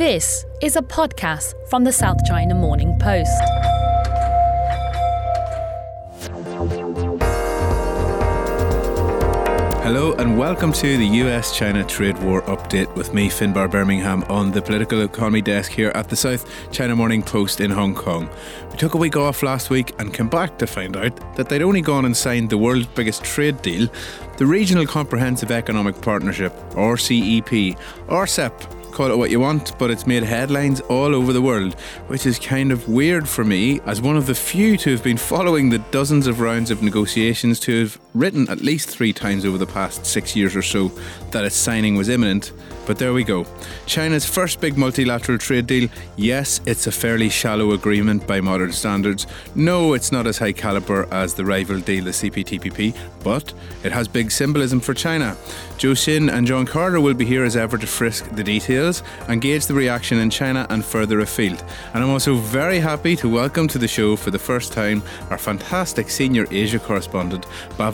This 0.00 0.46
is 0.62 0.76
a 0.76 0.80
podcast 0.80 1.52
from 1.68 1.84
the 1.84 1.92
South 1.92 2.24
China 2.24 2.54
Morning 2.54 2.98
Post. 2.98 3.38
Hello 9.82 10.14
and 10.14 10.38
welcome 10.38 10.72
to 10.72 10.96
the 10.96 11.06
US 11.24 11.54
China 11.54 11.84
trade 11.84 12.16
war 12.22 12.40
update 12.44 12.94
with 12.96 13.12
me, 13.12 13.28
Finbarr 13.28 13.70
Bermingham, 13.70 14.24
on 14.30 14.52
the 14.52 14.62
political 14.62 15.02
economy 15.02 15.42
desk 15.42 15.70
here 15.70 15.92
at 15.94 16.08
the 16.08 16.16
South 16.16 16.48
China 16.72 16.96
Morning 16.96 17.22
Post 17.22 17.60
in 17.60 17.70
Hong 17.70 17.94
Kong. 17.94 18.30
We 18.70 18.78
took 18.78 18.94
a 18.94 18.96
week 18.96 19.18
off 19.18 19.42
last 19.42 19.68
week 19.68 19.92
and 19.98 20.14
came 20.14 20.30
back 20.30 20.56
to 20.60 20.66
find 20.66 20.96
out 20.96 21.36
that 21.36 21.50
they'd 21.50 21.60
only 21.60 21.82
gone 21.82 22.06
and 22.06 22.16
signed 22.16 22.48
the 22.48 22.56
world's 22.56 22.86
biggest 22.86 23.22
trade 23.22 23.60
deal, 23.60 23.86
the 24.38 24.46
Regional 24.46 24.86
Comprehensive 24.86 25.50
Economic 25.50 26.00
Partnership, 26.00 26.54
or 26.74 26.96
CEP, 26.96 27.76
or 28.08 28.26
call 29.00 29.10
it 29.10 29.16
what 29.16 29.30
you 29.30 29.40
want, 29.40 29.78
but 29.78 29.90
it's 29.90 30.06
made 30.06 30.22
headlines 30.22 30.82
all 30.82 31.14
over 31.14 31.32
the 31.32 31.40
world, 31.40 31.72
which 32.08 32.26
is 32.26 32.38
kind 32.38 32.70
of 32.70 32.86
weird 32.86 33.26
for 33.26 33.42
me 33.44 33.80
as 33.86 34.02
one 34.02 34.14
of 34.14 34.26
the 34.26 34.34
few 34.34 34.76
to 34.76 34.90
have 34.90 35.02
been 35.02 35.16
following 35.16 35.70
the 35.70 35.78
dozens 35.90 36.26
of 36.26 36.38
rounds 36.38 36.70
of 36.70 36.82
negotiations 36.82 37.58
to 37.58 37.80
have 37.80 37.98
written 38.14 38.48
at 38.48 38.60
least 38.60 38.88
three 38.88 39.12
times 39.12 39.44
over 39.44 39.58
the 39.58 39.66
past 39.66 40.04
six 40.04 40.34
years 40.34 40.56
or 40.56 40.62
so 40.62 40.88
that 41.30 41.44
its 41.44 41.56
signing 41.56 41.96
was 41.96 42.08
imminent. 42.08 42.52
But 42.86 42.98
there 42.98 43.12
we 43.12 43.22
go. 43.22 43.46
China's 43.86 44.26
first 44.26 44.60
big 44.60 44.76
multilateral 44.76 45.38
trade 45.38 45.68
deal. 45.68 45.88
Yes, 46.16 46.60
it's 46.66 46.88
a 46.88 46.92
fairly 46.92 47.28
shallow 47.28 47.70
agreement 47.70 48.26
by 48.26 48.40
modern 48.40 48.72
standards. 48.72 49.28
No, 49.54 49.92
it's 49.92 50.10
not 50.10 50.26
as 50.26 50.38
high 50.38 50.52
caliber 50.52 51.06
as 51.12 51.34
the 51.34 51.44
rival 51.44 51.78
deal, 51.78 52.04
the 52.04 52.10
CPTPP, 52.10 52.96
but 53.22 53.52
it 53.84 53.92
has 53.92 54.08
big 54.08 54.32
symbolism 54.32 54.80
for 54.80 54.94
China. 54.94 55.36
Zhou 55.78 55.92
Xin 55.92 56.32
and 56.32 56.46
John 56.46 56.66
Carter 56.66 57.00
will 57.00 57.14
be 57.14 57.24
here 57.24 57.44
as 57.44 57.56
ever 57.56 57.78
to 57.78 57.86
frisk 57.86 58.28
the 58.34 58.42
details 58.42 59.02
and 59.28 59.40
gauge 59.40 59.66
the 59.66 59.74
reaction 59.74 60.18
in 60.18 60.30
China 60.30 60.66
and 60.70 60.84
further 60.84 61.20
afield. 61.20 61.62
And 61.94 62.02
I'm 62.02 62.10
also 62.10 62.34
very 62.34 62.80
happy 62.80 63.14
to 63.16 63.28
welcome 63.28 63.68
to 63.68 63.78
the 63.78 63.88
show 63.88 64.16
for 64.16 64.30
the 64.30 64.38
first 64.38 64.72
time 64.72 65.02
our 65.30 65.38
fantastic 65.38 66.10
senior 66.10 66.46
Asia 66.50 66.78
correspondent, 66.78 67.46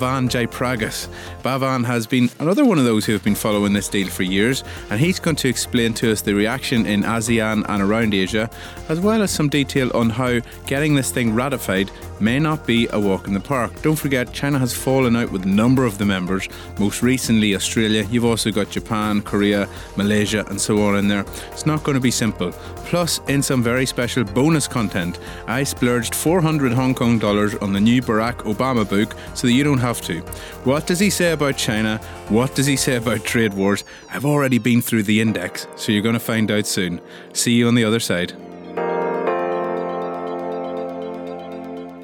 Bhavan 0.07 0.29
Jaipragas. 0.29 1.09
Bhavan 1.43 1.85
has 1.85 2.07
been 2.07 2.31
another 2.39 2.65
one 2.65 2.79
of 2.79 2.85
those 2.85 3.05
who 3.05 3.13
have 3.13 3.25
been 3.25 3.35
following 3.35 3.73
this 3.73 3.89
deal 3.89 4.07
for 4.07 4.23
years 4.23 4.63
and 4.89 5.01
he's 5.01 5.19
going 5.19 5.35
to 5.35 5.49
explain 5.49 5.95
to 5.95 6.13
us 6.13 6.21
the 6.23 6.33
reaction 6.33 6.87
in 6.87 7.03
ASEAN 7.03 7.65
and 7.69 7.83
around 7.83 8.15
Asia, 8.15 8.49
as 8.89 9.01
well 9.01 9.21
as 9.21 9.33
some 9.33 9.49
detail 9.49 9.91
on 9.97 10.11
how 10.11 10.39
getting 10.67 10.95
this 10.95 11.11
thing 11.11 11.35
ratified 11.35 11.91
may 12.21 12.39
not 12.39 12.67
be 12.67 12.89
a 12.93 13.01
walk 13.01 13.27
in 13.27 13.35
the 13.35 13.41
park. 13.41 13.83
Don't 13.83 13.97
forget, 13.97 14.33
China 14.33 14.59
has 14.59 14.73
fallen 14.73 15.17
out 15.17 15.31
with 15.33 15.43
a 15.43 15.49
number 15.49 15.85
of 15.85 15.99
the 15.99 16.05
members, 16.05 16.49
most 16.79 17.03
recently 17.03 17.55
Australia. 17.55 18.07
You've 18.11 18.25
also 18.25 18.51
got 18.51 18.71
Japan, 18.71 19.23
Korea, 19.23 19.69
Malaysia, 19.97 20.45
and 20.49 20.61
so 20.61 20.83
on 20.83 20.97
in 20.97 21.09
there. 21.09 21.25
It's 21.51 21.67
not 21.67 21.83
going 21.83 21.97
to 21.97 22.01
be 22.01 22.11
simple. 22.11 22.53
Plus, 22.87 23.21
in 23.29 23.43
some 23.43 23.63
very 23.63 23.87
special 23.87 24.25
bonus 24.25 24.69
content, 24.69 25.19
I 25.47 25.65
splurged 25.65 26.15
400 26.15 26.73
Hong 26.73 26.95
Kong 26.95 27.19
dollars 27.19 27.55
on 27.57 27.73
the 27.73 27.81
new 27.81 28.01
Barack 28.01 28.39
Obama 28.45 28.89
book 28.89 29.15
so 29.35 29.47
that 29.47 29.53
you 29.53 29.65
don't 29.65 29.79
have 29.79 29.96
to. 30.03 30.21
What 30.65 30.87
does 30.87 30.99
he 30.99 31.11
say 31.11 31.33
about 31.33 31.57
China? 31.57 31.99
What 32.29 32.55
does 32.55 32.67
he 32.67 32.77
say 32.77 32.97
about 32.97 33.25
trade 33.25 33.55
wars? 33.55 33.85
I've 34.11 34.25
already 34.25 34.59
been 34.59 34.83
through 34.83 35.05
the 35.05 35.21
index, 35.21 35.67
so 35.77 35.93
you're 35.93 36.03
going 36.03 36.15
to 36.15 36.21
find 36.21 36.51
out 36.51 36.67
soon. 36.67 37.01
See 37.33 37.53
you 37.53 37.69
on 37.69 37.75
the 37.75 37.85
other 37.85 38.01
side. 38.01 38.35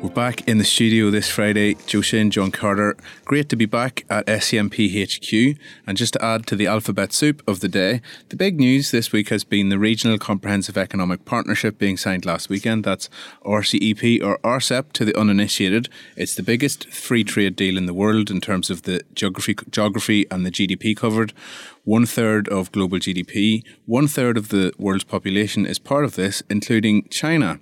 We're 0.03 0.09
back 0.09 0.49
in 0.49 0.59
the 0.59 0.65
studio 0.65 1.11
this 1.13 1.29
Friday. 1.29 1.77
Xin, 1.77 2.31
John 2.31 2.51
Carter. 2.51 2.97
Great 3.25 3.49
to 3.51 3.55
be 3.55 3.67
back 3.67 4.05
at 4.11 4.27
SCMP 4.27 4.91
HQ. 5.01 5.57
And 5.87 5.97
just 5.97 6.15
to 6.15 6.25
add 6.25 6.45
to 6.49 6.57
the 6.57 6.67
alphabet 6.67 7.13
soup 7.13 7.41
of 7.47 7.61
the 7.61 7.69
day, 7.69 8.01
the 8.29 8.35
big 8.35 8.59
news 8.59 8.91
this 8.91 9.13
week 9.13 9.29
has 9.29 9.45
been 9.45 9.69
the 9.69 9.79
Regional 9.79 10.19
Comprehensive 10.19 10.77
Economic 10.77 11.25
Partnership 11.25 11.79
being 11.79 11.97
signed 11.97 12.27
last 12.27 12.49
weekend. 12.49 12.83
That's 12.83 13.09
RCEP 13.45 14.21
or 14.25 14.39
RCEP 14.39 14.91
to 14.95 15.05
the 15.05 15.17
uninitiated. 15.17 15.89
It's 16.17 16.35
the 16.35 16.43
biggest 16.43 16.89
free 16.89 17.23
trade 17.23 17.55
deal 17.55 17.77
in 17.77 17.87
the 17.87 17.95
world 17.95 18.29
in 18.29 18.41
terms 18.41 18.71
of 18.71 18.83
the 18.83 19.03
geography, 19.15 19.55
geography 19.71 20.27
and 20.33 20.45
the 20.45 20.51
GDP 20.51 20.97
covered 20.97 21.33
one 21.85 22.07
third 22.07 22.49
of 22.49 22.71
global 22.73 22.99
GDP, 22.99 23.65
one 23.87 24.07
third 24.07 24.37
of 24.37 24.49
the 24.49 24.73
world's 24.79 25.05
population 25.05 25.67
is 25.67 25.79
part 25.79 26.05
of 26.05 26.15
this, 26.15 26.43
including 26.49 27.09
China. 27.09 27.59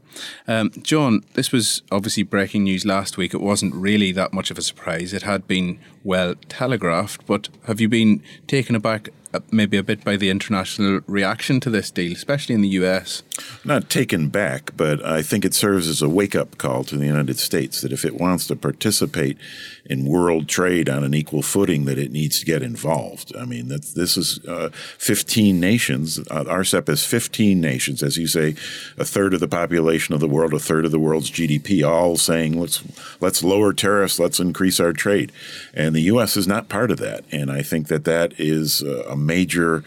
Um, 0.47 0.71
John, 0.83 1.23
this 1.35 1.53
was 1.53 1.83
obviously 1.91 2.23
breaking 2.23 2.65
news 2.65 2.85
last 2.85 3.17
week. 3.17 3.33
It 3.33 3.41
wasn't 3.41 3.75
really 3.75 4.13
that 4.13 4.33
much 4.33 4.51
of 4.51 4.59
a 4.59 4.63
surprise. 4.63 5.13
It 5.13 5.23
had 5.23 5.47
been 5.47 5.79
well 6.05 6.35
telegraphed, 6.49 7.27
but 7.27 7.49
have 7.67 7.81
you 7.81 7.89
been 7.89 8.23
taken 8.47 8.75
aback 8.75 9.09
maybe 9.51 9.77
a 9.77 9.83
bit 9.83 10.05
by 10.05 10.17
the 10.17 10.31
international 10.31 11.01
reaction 11.07 11.61
to 11.61 11.71
this 11.71 11.91
deal, 11.91 12.13
especially 12.13 12.55
in 12.55 12.63
the 12.63 12.69
US? 12.69 13.23
Not 13.65 13.89
taken 13.89 14.29
back, 14.29 14.73
but 14.77 15.05
I 15.05 15.23
think 15.23 15.45
it 15.45 15.55
serves 15.55 15.89
as 15.89 16.03
a 16.03 16.09
wake 16.09 16.35
up 16.35 16.59
call 16.59 16.85
to 16.85 16.97
the 16.97 17.07
United 17.07 17.39
States 17.39 17.81
that 17.81 17.93
if 17.93 18.05
it 18.05 18.21
wants 18.21 18.47
to 18.49 18.57
participate 18.57 19.39
in 19.87 20.07
world 20.07 20.49
trade 20.49 20.89
on 20.89 21.05
an 21.05 21.15
equal 21.15 21.43
footing, 21.43 21.85
that 21.85 21.99
it 21.99 22.13
needs 22.13 22.39
to 22.41 22.47
get 22.47 22.63
involved. 22.63 23.35
I 23.37 23.45
mean, 23.45 23.69
this 23.69 24.17
is 24.17 24.45
uh, 24.47 24.71
15 24.99 25.59
nations. 25.59 26.19
Uh, 26.19 26.45
RCEP 26.45 26.89
is 26.89 27.05
15 27.05 27.61
nations, 27.61 28.03
as 28.03 28.17
you 28.17 28.27
say, 28.27 28.55
a 28.97 29.05
third 29.05 29.35
of 29.35 29.41
the 29.41 29.49
population 29.49 30.15
of 30.15 30.21
the 30.21 30.29
world, 30.29 30.55
a 30.55 30.59
third 30.59 30.85
of 30.85 30.91
the 30.91 30.99
world's 30.99 31.31
GDP, 31.31 31.87
all 31.89 32.17
saying 32.17 32.59
let's 32.59 32.83
let's 33.21 33.43
lower 33.43 33.73
tariffs, 33.73 34.19
let's 34.19 34.41
increase 34.41 34.81
our 34.81 34.93
trade, 34.93 35.33
and 35.75 35.95
the 35.95 36.03
U.S. 36.03 36.37
is 36.37 36.47
not 36.47 36.69
part 36.69 36.91
of 36.91 36.99
that. 36.99 37.25
And 37.33 37.51
I 37.51 37.63
think 37.63 37.89
that 37.89 38.05
that 38.05 38.39
is 38.39 38.83
a 38.83 39.17
major 39.21 39.85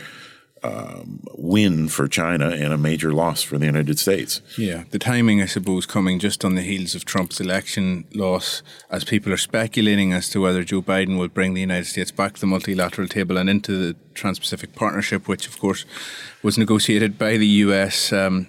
um, 0.63 1.19
win 1.35 1.89
for 1.89 2.07
China 2.07 2.49
and 2.49 2.71
a 2.71 2.77
major 2.77 3.11
loss 3.11 3.41
for 3.41 3.57
the 3.57 3.65
United 3.65 3.99
States. 3.99 4.41
Yeah, 4.57 4.85
the 4.91 4.99
timing, 4.99 5.41
I 5.41 5.45
suppose, 5.45 5.85
coming 5.85 6.19
just 6.19 6.45
on 6.45 6.55
the 6.55 6.61
heels 6.61 6.95
of 6.95 7.03
Trump's 7.03 7.41
election 7.41 8.05
loss, 8.13 8.63
as 8.89 9.03
people 9.03 9.33
are 9.33 9.37
speculating 9.37 10.13
as 10.13 10.29
to 10.29 10.41
whether 10.41 10.63
Joe 10.63 10.81
Biden 10.81 11.19
will 11.19 11.27
bring 11.27 11.53
the 11.53 11.61
United 11.61 11.87
States 11.87 12.11
back 12.11 12.35
to 12.35 12.41
the 12.41 12.47
multilateral 12.47 13.07
table 13.07 13.37
and 13.37 13.49
into 13.49 13.77
the 13.77 13.95
Trans 14.13 14.39
Pacific 14.39 14.73
Partnership, 14.73 15.27
which, 15.27 15.47
of 15.47 15.59
course, 15.59 15.85
was 16.41 16.57
negotiated 16.57 17.17
by 17.17 17.35
the 17.35 17.47
US 17.47 18.13
um, 18.13 18.47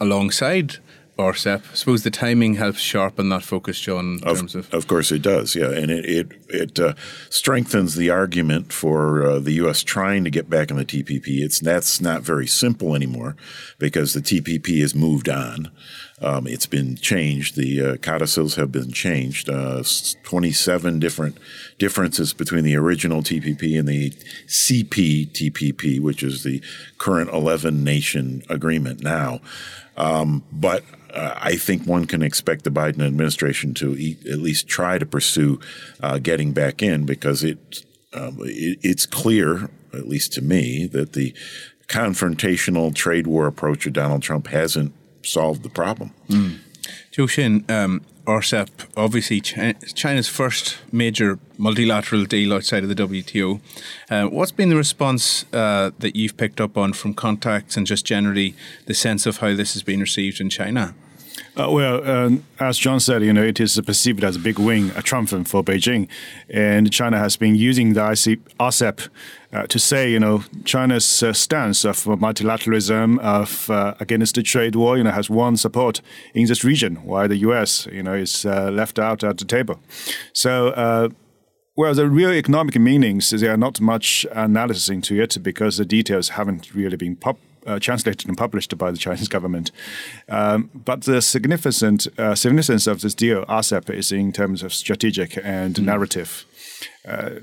alongside 0.00 0.78
RCEP. 1.18 1.62
I 1.72 1.74
suppose 1.74 2.04
the 2.04 2.10
timing 2.10 2.54
helps 2.54 2.78
sharpen 2.78 3.28
that 3.30 3.42
focus, 3.42 3.80
John. 3.80 4.20
of, 4.22 4.38
terms 4.38 4.54
of, 4.54 4.72
of 4.72 4.86
course, 4.86 5.10
it 5.10 5.20
does. 5.20 5.56
Yeah, 5.56 5.70
and 5.70 5.90
it 5.90 6.04
it, 6.04 6.32
it 6.48 6.78
uh, 6.78 6.94
strengthens 7.28 7.96
the 7.96 8.08
argument 8.08 8.72
for 8.72 9.24
uh, 9.26 9.38
the 9.40 9.52
U.S. 9.54 9.82
trying 9.82 10.22
to 10.24 10.30
get 10.30 10.48
back 10.48 10.70
in 10.70 10.76
the 10.76 10.84
TPP. 10.84 11.40
It's 11.40 11.58
that's 11.58 12.00
not 12.00 12.22
very 12.22 12.46
simple 12.46 12.94
anymore 12.94 13.36
because 13.78 14.14
the 14.14 14.20
TPP 14.20 14.80
has 14.80 14.94
moved 14.94 15.28
on. 15.28 15.72
Um, 16.20 16.46
it's 16.46 16.66
been 16.66 16.96
changed. 16.96 17.56
The 17.56 17.80
uh, 17.80 17.96
codicils 17.96 18.54
have 18.54 18.70
been 18.70 18.92
changed. 18.92 19.48
Uh, 19.48 19.82
27 20.22 20.98
different 20.98 21.38
differences 21.78 22.32
between 22.32 22.64
the 22.64 22.76
original 22.76 23.22
TPP 23.22 23.78
and 23.78 23.88
the 23.88 24.10
CPTPP, 24.46 26.00
which 26.00 26.22
is 26.22 26.42
the 26.44 26.60
current 26.98 27.30
11 27.30 27.82
nation 27.82 28.42
agreement 28.48 29.02
now. 29.02 29.40
Um, 29.96 30.44
but 30.52 30.84
I 31.14 31.56
think 31.56 31.86
one 31.86 32.06
can 32.06 32.22
expect 32.22 32.64
the 32.64 32.70
Biden 32.70 33.04
administration 33.04 33.74
to 33.74 33.92
at 34.30 34.38
least 34.38 34.68
try 34.68 34.98
to 34.98 35.06
pursue 35.06 35.60
uh, 36.00 36.18
getting 36.18 36.52
back 36.52 36.82
in 36.82 37.06
because 37.06 37.42
it, 37.44 37.84
um, 38.12 38.38
it, 38.42 38.78
it's 38.82 39.06
clear, 39.06 39.70
at 39.92 40.08
least 40.08 40.32
to 40.34 40.42
me, 40.42 40.86
that 40.88 41.14
the 41.14 41.34
confrontational 41.88 42.94
trade 42.94 43.26
war 43.26 43.46
approach 43.46 43.86
of 43.86 43.94
Donald 43.94 44.22
Trump 44.22 44.48
hasn't 44.48 44.92
solved 45.22 45.62
the 45.62 45.70
problem. 45.70 46.12
Mm. 46.28 46.58
Zhou 47.12 47.26
Xin, 47.26 47.70
um, 47.70 48.02
RCEP, 48.26 48.68
obviously 48.94 49.40
China's 49.40 50.28
first 50.28 50.76
major 50.92 51.38
multilateral 51.56 52.26
deal 52.26 52.52
outside 52.52 52.82
of 52.82 52.88
the 52.90 52.94
WTO. 52.94 53.60
Uh, 54.10 54.26
what's 54.26 54.52
been 54.52 54.68
the 54.68 54.76
response 54.76 55.46
uh, 55.54 55.90
that 55.98 56.14
you've 56.14 56.36
picked 56.36 56.60
up 56.60 56.76
on 56.76 56.92
from 56.92 57.14
contacts 57.14 57.76
and 57.76 57.86
just 57.86 58.04
generally 58.04 58.54
the 58.84 58.92
sense 58.92 59.24
of 59.24 59.38
how 59.38 59.54
this 59.54 59.72
has 59.72 59.82
been 59.82 60.00
received 60.00 60.40
in 60.40 60.50
China? 60.50 60.94
Uh, 61.56 61.70
well, 61.70 62.08
um, 62.08 62.44
as 62.60 62.78
John 62.78 63.00
said, 63.00 63.22
you 63.22 63.32
know, 63.32 63.42
it 63.42 63.58
is 63.58 63.80
perceived 63.80 64.22
as 64.22 64.36
a 64.36 64.38
big 64.38 64.58
win, 64.58 64.92
a 64.94 65.02
triumph 65.02 65.30
for 65.30 65.64
Beijing, 65.64 66.06
and 66.48 66.92
China 66.92 67.18
has 67.18 67.36
been 67.36 67.54
using 67.54 67.94
the 67.94 68.00
RCEP 68.00 69.08
uh, 69.52 69.66
to 69.66 69.78
say, 69.78 70.10
you 70.10 70.20
know, 70.20 70.44
China's 70.64 71.22
uh, 71.22 71.32
stance 71.32 71.84
of 71.84 72.04
multilateralism, 72.04 73.18
of 73.20 73.70
uh, 73.70 73.94
against 74.00 74.34
the 74.34 74.42
trade 74.42 74.74
war, 74.74 74.98
you 74.98 75.04
know, 75.04 75.10
has 75.10 75.30
won 75.30 75.56
support 75.56 76.00
in 76.34 76.46
this 76.46 76.64
region, 76.64 76.96
while 76.96 77.28
the 77.28 77.36
U.S., 77.36 77.86
you 77.90 78.02
know, 78.02 78.14
is 78.14 78.44
uh, 78.44 78.70
left 78.70 78.98
out 78.98 79.24
at 79.24 79.38
the 79.38 79.44
table. 79.44 79.80
So. 80.32 80.68
Uh, 80.68 81.08
well, 81.76 81.94
the 81.94 82.08
real 82.08 82.32
economic 82.32 82.74
meanings, 82.74 83.30
there 83.30 83.52
are 83.52 83.56
not 83.56 83.80
much 83.80 84.26
analysis 84.32 84.88
into 84.88 85.22
it 85.22 85.40
because 85.44 85.76
the 85.76 85.84
details 85.84 86.30
haven't 86.30 86.74
really 86.74 86.96
been 86.96 87.14
pop- 87.14 87.38
uh, 87.68 87.78
translated 87.78 88.26
and 88.26 88.36
published 88.36 88.76
by 88.76 88.90
the 88.90 88.96
Chinese 88.96 89.28
government. 89.36 89.70
Um, 90.28 90.70
but 90.74 91.02
the 91.02 91.22
significant 91.22 92.08
uh, 92.18 92.34
significance 92.34 92.88
of 92.88 93.02
this 93.02 93.14
deal, 93.14 93.44
RCEP, 93.44 93.90
is 93.90 94.10
in 94.10 94.32
terms 94.32 94.64
of 94.64 94.74
strategic 94.74 95.38
and 95.44 95.76
mm. 95.76 95.84
narrative. 95.84 96.46
Uh, 97.06 97.40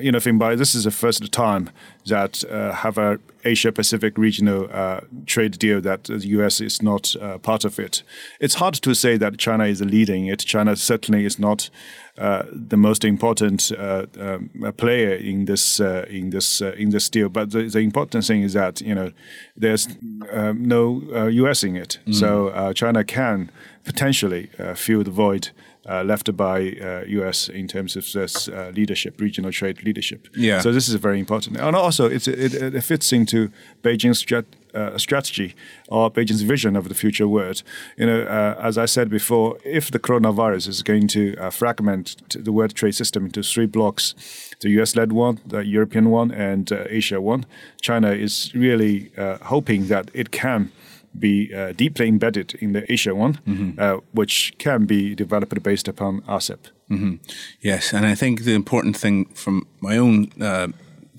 you 0.00 0.10
know, 0.10 0.18
Finbarr, 0.18 0.58
this 0.58 0.74
is 0.74 0.84
the 0.84 0.90
first 0.90 1.30
time 1.32 1.70
that 2.06 2.44
uh, 2.50 2.72
have 2.72 2.98
a 2.98 3.18
Asia 3.44 3.70
Pacific 3.70 4.18
regional 4.18 4.68
uh, 4.72 5.00
trade 5.26 5.58
deal 5.58 5.80
that 5.80 6.04
the 6.04 6.26
U.S. 6.28 6.60
is 6.60 6.82
not 6.82 7.14
uh, 7.16 7.38
part 7.38 7.64
of 7.64 7.78
it. 7.78 8.02
It's 8.40 8.54
hard 8.54 8.74
to 8.74 8.94
say 8.94 9.16
that 9.18 9.38
China 9.38 9.64
is 9.64 9.80
leading 9.82 10.26
it. 10.26 10.40
China 10.40 10.74
certainly 10.74 11.24
is 11.24 11.38
not 11.38 11.70
uh, 12.18 12.44
the 12.50 12.76
most 12.76 13.04
important 13.04 13.70
uh, 13.78 14.06
um, 14.18 14.50
player 14.76 15.14
in 15.14 15.44
this 15.44 15.80
in 15.80 16.30
this 16.30 16.60
in 16.60 16.90
this 16.90 17.08
deal. 17.08 17.28
But 17.28 17.50
the, 17.50 17.68
the, 17.68 17.80
important 17.80 18.24
thing 18.24 18.42
is 18.42 18.54
that 18.54 18.80
you 18.80 18.94
know 18.94 19.12
there's 19.56 19.88
um, 20.32 20.66
no 20.66 21.28
U.S. 21.28 21.62
in 21.62 21.76
it, 21.76 21.98
mm. 22.06 22.14
so 22.14 22.72
China 22.72 23.04
can 23.04 23.50
potentially 23.84 24.50
fill 24.74 25.04
the 25.04 25.10
void 25.10 25.50
left 25.86 26.34
by 26.36 26.76
uh, 26.80 27.04
U.S. 27.06 27.48
in 27.48 27.68
terms 27.68 27.96
of 27.96 28.10
this 28.12 28.48
uh, 28.48 28.72
leadership, 28.74 29.20
regional 29.20 29.52
trade 29.52 29.82
leadership. 29.82 30.28
Yeah. 30.34 30.60
So 30.60 30.72
this 30.72 30.88
is 30.88 30.94
very 30.94 31.18
important, 31.18 31.58
and 31.58 31.76
also 31.76 32.06
it, 32.06 32.26
it 32.26 32.82
fits 32.82 33.12
into 33.12 33.50
Beijing's 33.82 34.24
strat 34.24 34.44
uh, 34.74 34.98
strategy 34.98 35.54
or 35.88 36.10
Beijing's 36.10 36.42
vision 36.42 36.74
of 36.74 36.88
the 36.88 36.94
future 36.94 37.28
world. 37.28 37.62
You 37.96 38.06
know, 38.06 38.22
uh, 38.22 38.60
as 38.60 38.76
I 38.76 38.86
said 38.86 39.08
before, 39.08 39.58
if 39.64 39.90
the 39.90 40.00
coronavirus 40.00 40.68
is 40.68 40.82
going 40.82 41.06
to 41.08 41.36
uh, 41.36 41.50
fragment 41.50 42.16
the 42.44 42.50
world 42.50 42.74
trade 42.74 42.94
system 42.94 43.26
into 43.26 43.42
three 43.42 43.66
blocks, 43.66 44.14
the 44.60 44.70
US-led 44.80 45.12
one, 45.12 45.38
the 45.46 45.64
European 45.64 46.10
one, 46.10 46.32
and 46.32 46.72
Asia 46.72 47.20
one, 47.20 47.46
China 47.80 48.10
is 48.10 48.52
really 48.54 49.12
hoping 49.42 49.86
that 49.88 50.10
it 50.12 50.30
can 50.30 50.72
be 51.18 51.54
uh, 51.54 51.72
deeply 51.72 52.08
embedded 52.08 52.54
in 52.54 52.72
the 52.72 52.90
Asia 52.92 53.14
one, 53.14 53.34
mm-hmm. 53.46 53.78
uh, 53.78 53.98
which 54.12 54.54
can 54.58 54.86
be 54.86 55.14
developed 55.14 55.62
based 55.62 55.88
upon 55.88 56.22
RCEP. 56.22 56.70
Mm-hmm. 56.90 57.14
Yes, 57.60 57.92
and 57.92 58.06
I 58.06 58.14
think 58.14 58.44
the 58.44 58.54
important 58.54 58.96
thing 58.96 59.26
from 59.26 59.66
my 59.80 59.96
own 59.96 60.30
uh, 60.40 60.68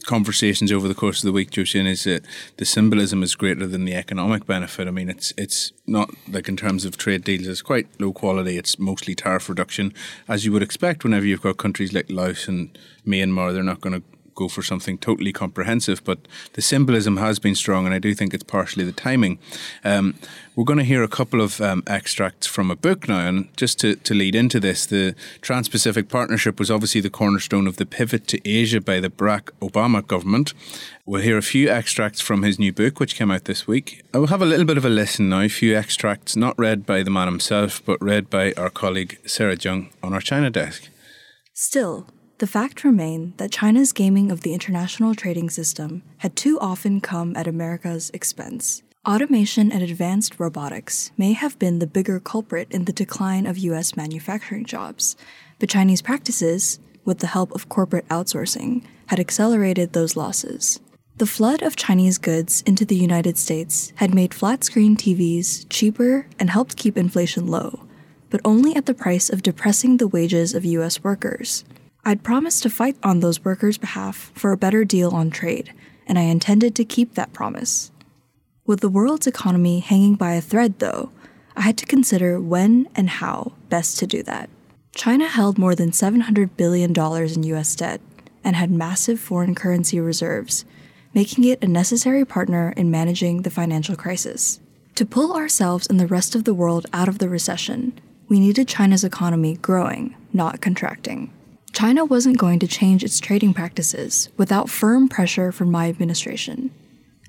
conversations 0.06 0.72
over 0.72 0.88
the 0.88 0.94
course 0.94 1.24
of 1.24 1.28
the 1.28 1.32
week, 1.32 1.52
Zhou 1.52 1.64
Xin, 1.64 1.88
is 1.88 2.04
that 2.04 2.26
the 2.58 2.66
symbolism 2.66 3.24
is 3.24 3.36
greater 3.36 3.68
than 3.68 3.86
the 3.86 3.96
economic 3.96 4.46
benefit. 4.46 4.88
I 4.88 4.92
mean, 4.92 5.10
it's 5.10 5.34
it's 5.38 5.72
not 5.88 6.10
like 6.28 6.48
in 6.48 6.58
terms 6.58 6.86
of 6.86 6.98
trade 6.98 7.24
deals, 7.24 7.48
it's 7.48 7.62
quite 7.62 7.88
low 8.00 8.14
quality. 8.14 8.58
It's 8.58 8.80
mostly 8.80 9.16
tariff 9.16 9.50
reduction, 9.50 9.94
as 10.28 10.46
you 10.46 10.52
would 10.52 10.64
expect 10.64 11.04
whenever 11.04 11.26
you've 11.26 11.42
got 11.42 11.58
countries 11.58 11.94
like 11.94 12.10
Laos 12.10 12.48
and 12.48 12.78
Myanmar. 13.06 13.54
They're 13.54 13.64
not 13.64 13.82
going 13.82 14.02
to 14.02 14.08
go 14.36 14.48
for 14.48 14.62
something 14.62 14.98
totally 14.98 15.34
comprehensive, 15.34 16.04
but 16.04 16.20
the 16.54 16.62
symbolism 16.62 17.18
has 17.18 17.40
been 17.40 17.56
strong, 17.56 17.86
and 17.86 17.94
I 17.94 18.00
do 18.00 18.14
think 18.14 18.34
it's 18.34 18.44
partially 18.44 18.84
the 18.84 18.92
timing. 18.92 19.40
Um, 19.84 20.16
we're 20.56 20.66
going 20.66 20.80
to 20.80 20.86
hear 20.86 21.04
a 21.04 21.08
couple 21.08 21.42
of 21.42 21.60
um, 21.60 21.84
extracts 21.88 22.48
from 22.48 22.70
a 22.70 22.76
book 22.76 23.08
now, 23.08 23.28
and 23.28 23.56
just 23.58 23.80
to, 23.80 23.96
to 23.96 24.14
lead 24.14 24.36
into 24.36 24.60
this, 24.60 24.86
the 24.86 25.16
Trans 25.42 25.68
Pacific 25.68 26.08
Partnership 26.10 26.60
was 26.60 26.70
obviously 26.72 27.02
the 27.02 27.10
cornerstone 27.10 27.68
of 27.68 27.78
the 27.78 27.86
pivot 27.86 28.28
to 28.28 28.50
Asia 28.50 28.80
by 28.80 29.00
the 29.00 29.10
Barack 29.10 29.50
Obama 29.62 30.06
government. 30.06 30.54
We'll 31.06 31.22
hear 31.22 31.38
a 31.38 31.44
few 31.44 31.70
extracts 31.70 32.22
from 32.22 32.44
his 32.44 32.58
new 32.58 32.74
book, 32.74 33.00
which 33.00 33.16
came 33.16 33.32
out 33.32 33.46
this 33.46 33.68
week. 33.68 34.04
I 34.14 34.18
will 34.18 34.28
have 34.28 34.42
a 34.42 34.46
little 34.46 34.66
bit 34.66 34.78
of 34.78 34.86
a 34.86 34.90
listen 34.90 35.30
now, 35.30 35.42
a 35.42 35.50
few 35.50 35.76
extracts 35.76 36.36
not 36.36 36.58
read 36.58 36.86
by 36.86 37.04
the 37.04 37.12
man 37.12 37.28
himself, 37.28 37.84
but 37.86 38.02
read 38.02 38.30
by 38.30 38.54
our 38.54 38.70
colleague 38.70 39.20
Sarah 39.26 39.58
Jung 39.60 39.90
on 40.02 40.14
our 40.14 40.22
China 40.22 40.50
desk. 40.50 40.90
Still, 41.54 42.08
the 42.38 42.48
fact 42.48 42.84
remained 42.84 43.34
that 43.38 43.52
China's 43.52 43.94
gaming 43.94 44.30
of 44.30 44.42
the 44.42 44.54
international 44.54 45.16
trading 45.16 45.50
system 45.50 46.04
had 46.18 46.36
too 46.36 46.60
often 46.60 47.00
come 47.00 47.34
at 47.38 47.48
America's 47.48 48.12
expense. 48.14 48.84
Automation 49.08 49.72
and 49.72 49.82
advanced 49.82 50.38
robotics 50.38 51.12
may 51.18 51.32
have 51.32 51.58
been 51.60 51.80
the 51.80 51.88
bigger 51.88 52.20
culprit 52.20 52.68
in 52.72 52.86
the 52.86 52.92
decline 52.92 53.46
of 53.46 53.58
US 53.60 53.96
manufacturing 53.96 54.66
jobs, 54.66 55.16
but 55.60 55.70
Chinese 55.70 56.02
practices, 56.02 56.80
with 57.06 57.20
the 57.20 57.28
help 57.28 57.54
of 57.54 57.70
corporate 57.70 58.08
outsourcing, 58.10 58.84
had 59.06 59.20
accelerated 59.20 59.94
those 59.94 60.18
losses. 60.18 60.82
The 61.18 61.26
flood 61.26 61.62
of 61.62 61.78
Chinese 61.78 62.18
goods 62.18 62.64
into 62.64 62.84
the 62.84 62.98
United 62.98 63.38
States 63.38 63.94
had 63.96 64.14
made 64.14 64.34
flat 64.34 64.66
screen 64.66 64.98
TVs 64.98 65.66
cheaper 65.70 66.28
and 66.38 66.50
helped 66.50 66.76
keep 66.76 66.98
inflation 66.98 67.48
low, 67.48 67.86
but 68.30 68.42
only 68.44 68.76
at 68.76 68.88
the 68.88 68.94
price 68.94 69.30
of 69.30 69.42
depressing 69.42 69.96
the 69.96 70.10
wages 70.10 70.54
of 70.54 70.66
US 70.66 71.02
workers. 71.02 71.64
I'd 72.08 72.22
promised 72.22 72.62
to 72.62 72.70
fight 72.70 72.98
on 73.02 73.20
those 73.20 73.44
workers' 73.44 73.80
behalf 73.80 74.32
for 74.36 74.52
a 74.52 74.58
better 74.58 74.86
deal 74.86 75.10
on 75.10 75.32
trade, 75.32 75.74
and 76.06 76.20
I 76.20 76.24
intended 76.24 76.76
to 76.76 76.86
keep 76.86 77.16
that 77.16 77.34
promise. 77.34 77.92
With 78.68 78.82
the 78.82 78.90
world's 78.90 79.26
economy 79.26 79.80
hanging 79.80 80.14
by 80.14 80.34
a 80.34 80.42
thread, 80.42 80.78
though, 80.78 81.10
I 81.56 81.62
had 81.62 81.80
to 81.80 81.86
consider 81.88 82.40
when 82.40 82.88
and 82.94 83.10
how 83.10 83.54
best 83.70 83.98
to 84.00 84.08
do 84.08 84.22
that. 84.22 84.52
China 84.94 85.28
held 85.28 85.58
more 85.58 85.74
than 85.74 85.90
$700 85.90 86.52
billion 86.56 86.94
in 86.96 87.44
US 87.56 87.76
debt 87.76 88.02
and 88.44 88.56
had 88.56 88.70
massive 88.70 89.20
foreign 89.20 89.56
currency 89.56 90.00
reserves, 90.00 90.64
making 91.16 91.44
it 91.44 91.64
a 91.64 91.68
necessary 91.68 92.24
partner 92.24 92.72
in 92.78 92.92
managing 92.92 93.42
the 93.42 93.50
financial 93.50 93.96
crisis. 93.96 94.60
To 94.94 95.08
pull 95.08 95.36
ourselves 95.36 95.88
and 95.88 96.00
the 96.00 96.06
rest 96.06 96.36
of 96.36 96.44
the 96.44 96.54
world 96.54 96.86
out 96.94 97.10
of 97.10 97.18
the 97.18 97.30
recession, 97.30 98.00
we 98.28 98.40
needed 98.40 98.68
China's 98.68 99.04
economy 99.04 99.56
growing, 99.58 100.16
not 100.32 100.62
contracting. 100.62 101.32
China 101.76 102.06
wasn't 102.06 102.38
going 102.38 102.58
to 102.58 102.68
change 102.68 103.04
its 103.04 103.20
trading 103.20 103.54
practices 103.54 104.30
without 104.38 104.70
firm 104.70 105.10
pressure 105.10 105.52
from 105.52 105.70
my 105.70 105.90
administration. 105.90 106.72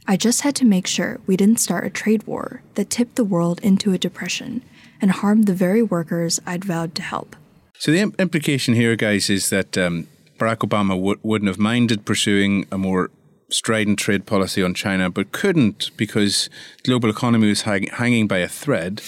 I 0.07 0.17
just 0.17 0.43
had 0.43 0.55
to 0.57 0.65
make 0.65 0.87
sure 0.87 1.19
we 1.27 1.37
didn't 1.37 1.59
start 1.59 1.85
a 1.85 1.91
trade 1.91 2.23
war 2.29 2.63
that 2.77 2.89
tipped 2.89 3.17
the 3.17 3.25
world 3.25 3.59
into 3.65 3.93
a 3.93 3.99
depression 3.99 4.63
and 5.03 5.11
harmed 5.11 5.47
the 5.47 5.53
very 5.53 5.83
workers 5.83 6.39
I'd 6.47 6.65
vowed 6.65 6.95
to 6.95 7.03
help. 7.03 7.35
So, 7.81 7.91
the 7.91 8.15
implication 8.21 8.75
here, 8.75 8.95
guys, 8.95 9.29
is 9.29 9.51
that 9.51 9.77
um, 9.77 10.07
Barack 10.39 10.59
Obama 10.59 10.91
w- 10.91 11.19
wouldn't 11.25 11.49
have 11.49 11.59
minded 11.59 12.07
pursuing 12.07 12.67
a 12.71 12.79
more 12.79 13.11
strident 13.51 13.99
trade 13.99 14.27
policy 14.27 14.63
on 14.63 14.75
China, 14.75 15.11
but 15.11 15.33
couldn't 15.33 15.91
because 15.97 16.49
the 16.85 16.91
global 16.91 17.11
economy 17.11 17.49
was 17.49 17.63
hang- 17.63 17.89
hanging 17.89 18.29
by 18.29 18.39
a 18.39 18.49
thread 18.49 19.03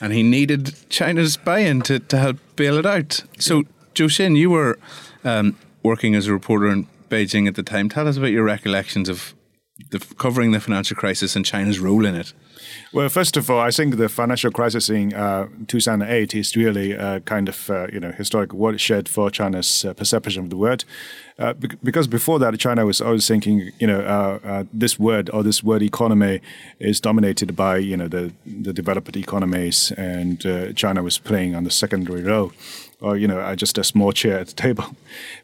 and 0.00 0.12
he 0.12 0.22
needed 0.22 0.74
China's 0.88 1.36
buy 1.36 1.60
in 1.60 1.80
to, 1.82 1.98
to 1.98 2.18
help 2.18 2.36
bail 2.56 2.76
it 2.76 2.86
out. 2.86 3.22
So, 3.38 3.64
Xin, 3.94 4.36
you 4.36 4.50
were 4.50 4.78
um, 5.24 5.56
working 5.82 6.14
as 6.14 6.26
a 6.26 6.32
reporter 6.32 6.68
in 6.70 6.86
Beijing 7.08 7.46
at 7.46 7.54
the 7.54 7.62
time. 7.62 7.88
Tell 7.88 8.08
us 8.08 8.16
about 8.16 8.30
your 8.30 8.44
recollections 8.44 9.08
of 9.08 9.34
the, 9.90 9.98
covering 10.18 10.52
the 10.52 10.60
financial 10.60 10.96
crisis 10.96 11.34
and 11.34 11.44
China's 11.44 11.80
role 11.80 12.04
in 12.04 12.14
it. 12.14 12.32
Well, 12.92 13.08
first 13.08 13.36
of 13.36 13.50
all, 13.50 13.60
I 13.60 13.70
think 13.70 13.96
the 13.96 14.08
financial 14.08 14.50
crisis 14.50 14.88
in 14.88 15.12
uh, 15.12 15.48
2008 15.66 16.34
is 16.34 16.56
really 16.56 16.92
a 16.92 17.20
kind 17.20 17.48
of 17.48 17.68
uh, 17.68 17.88
you 17.92 18.00
know 18.00 18.12
historic 18.12 18.52
watershed 18.52 19.08
for 19.08 19.30
China's 19.30 19.84
uh, 19.84 19.94
perception 19.94 20.44
of 20.44 20.50
the 20.50 20.56
world. 20.56 20.84
Uh, 21.36 21.52
because 21.82 22.06
before 22.06 22.38
that, 22.38 22.56
China 22.58 22.86
was 22.86 23.00
always 23.00 23.26
thinking, 23.26 23.72
you 23.80 23.88
know, 23.88 24.00
uh, 24.00 24.38
uh, 24.46 24.64
this 24.72 25.00
word 25.00 25.28
or 25.30 25.42
this 25.42 25.64
word 25.64 25.82
economy 25.82 26.40
is 26.78 27.00
dominated 27.00 27.56
by, 27.56 27.76
you 27.76 27.96
know, 27.96 28.06
the, 28.06 28.32
the 28.46 28.72
developed 28.72 29.16
economies, 29.16 29.90
and 29.96 30.46
China 30.76 31.02
was 31.02 31.18
playing 31.18 31.56
on 31.56 31.64
the 31.64 31.72
secondary 31.72 32.22
role 32.22 32.52
or 33.04 33.16
you 33.16 33.28
know, 33.28 33.54
just 33.54 33.76
a 33.78 33.84
small 33.84 34.12
chair 34.12 34.38
at 34.38 34.48
the 34.48 34.54
table. 34.66 34.96